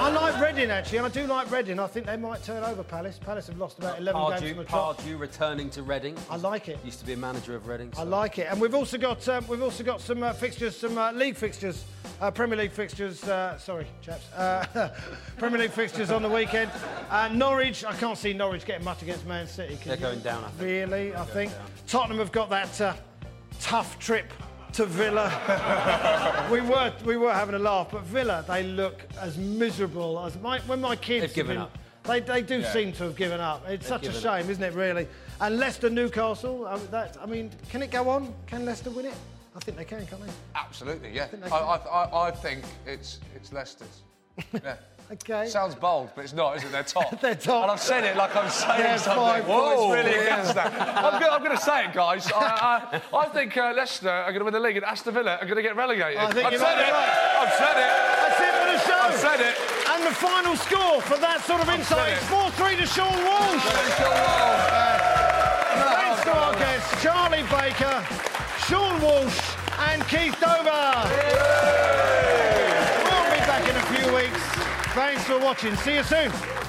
[0.00, 1.78] I like Reading actually, and I do like Reading.
[1.78, 3.20] I think they might turn over Palace.
[3.24, 4.98] Palace have lost about 11 games from Pardew, the top.
[5.00, 6.16] Pardew returning to Reading.
[6.28, 6.78] I like it.
[6.84, 7.92] Used to be a manager of Reading.
[7.96, 10.98] I like it, and we've also got um, we've also got some uh, fixtures, some
[10.98, 11.84] uh, league fixtures,
[12.20, 13.22] uh, Premier League fixtures.
[13.22, 14.88] Uh, sorry, chaps, uh,
[15.38, 16.70] Premier League fixtures on the weekend.
[17.10, 17.28] Uh,
[17.82, 19.76] Norwich, I can't see Norwich getting much against Man City.
[19.76, 20.02] can They're you?
[20.02, 20.62] going down, I think.
[20.62, 21.52] Really, I think
[21.86, 22.94] Tottenham have got that uh,
[23.60, 24.32] tough trip
[24.74, 25.28] to Villa.
[26.50, 30.60] we were we were having a laugh, but Villa they look as miserable as my
[30.60, 31.26] when my kids.
[31.26, 31.78] They've given been- up.
[32.04, 33.68] They, they do seem to have given up.
[33.68, 35.08] It's such a given shame, isn't it, really?
[35.40, 38.32] And Leicester, Newcastle, I mean, that, I mean, can it go on?
[38.46, 39.14] Can Leicester win it?
[39.56, 40.30] I think they can, can't they?
[40.54, 41.26] Absolutely, yeah.
[41.32, 44.02] they I, I, I, I think it's it's Leicester's.
[44.62, 44.76] Yeah.
[45.12, 45.46] Okay.
[45.46, 46.72] Sounds bold, but it's not, is it?
[46.72, 47.20] They're top.
[47.22, 47.62] They're top.
[47.62, 49.22] And I've said it like I'm saying Yeah, something.
[49.22, 50.72] five Whoa, it's really against that.
[50.74, 52.26] I'm, go- I'm going to say it, guys.
[52.32, 55.36] I, I, I think uh, Leicester are going to win the league and Aston Villa
[55.40, 56.18] are going to get relegated.
[56.18, 56.90] I think I've said it.
[56.90, 57.38] right.
[57.38, 57.92] I've said it.
[58.18, 58.98] That's it for the show.
[59.06, 59.54] I've said it.
[59.94, 63.62] And the final score for that sort of insight is 4-3 to Seann Walsh.
[64.90, 68.02] Thanks to our guests, Charlie Baker,
[68.66, 69.38] Seann Walsh
[69.90, 70.66] and Keith Dover.
[70.66, 71.75] We'll
[74.96, 75.76] Thanks for watching.
[75.76, 76.65] See you soon.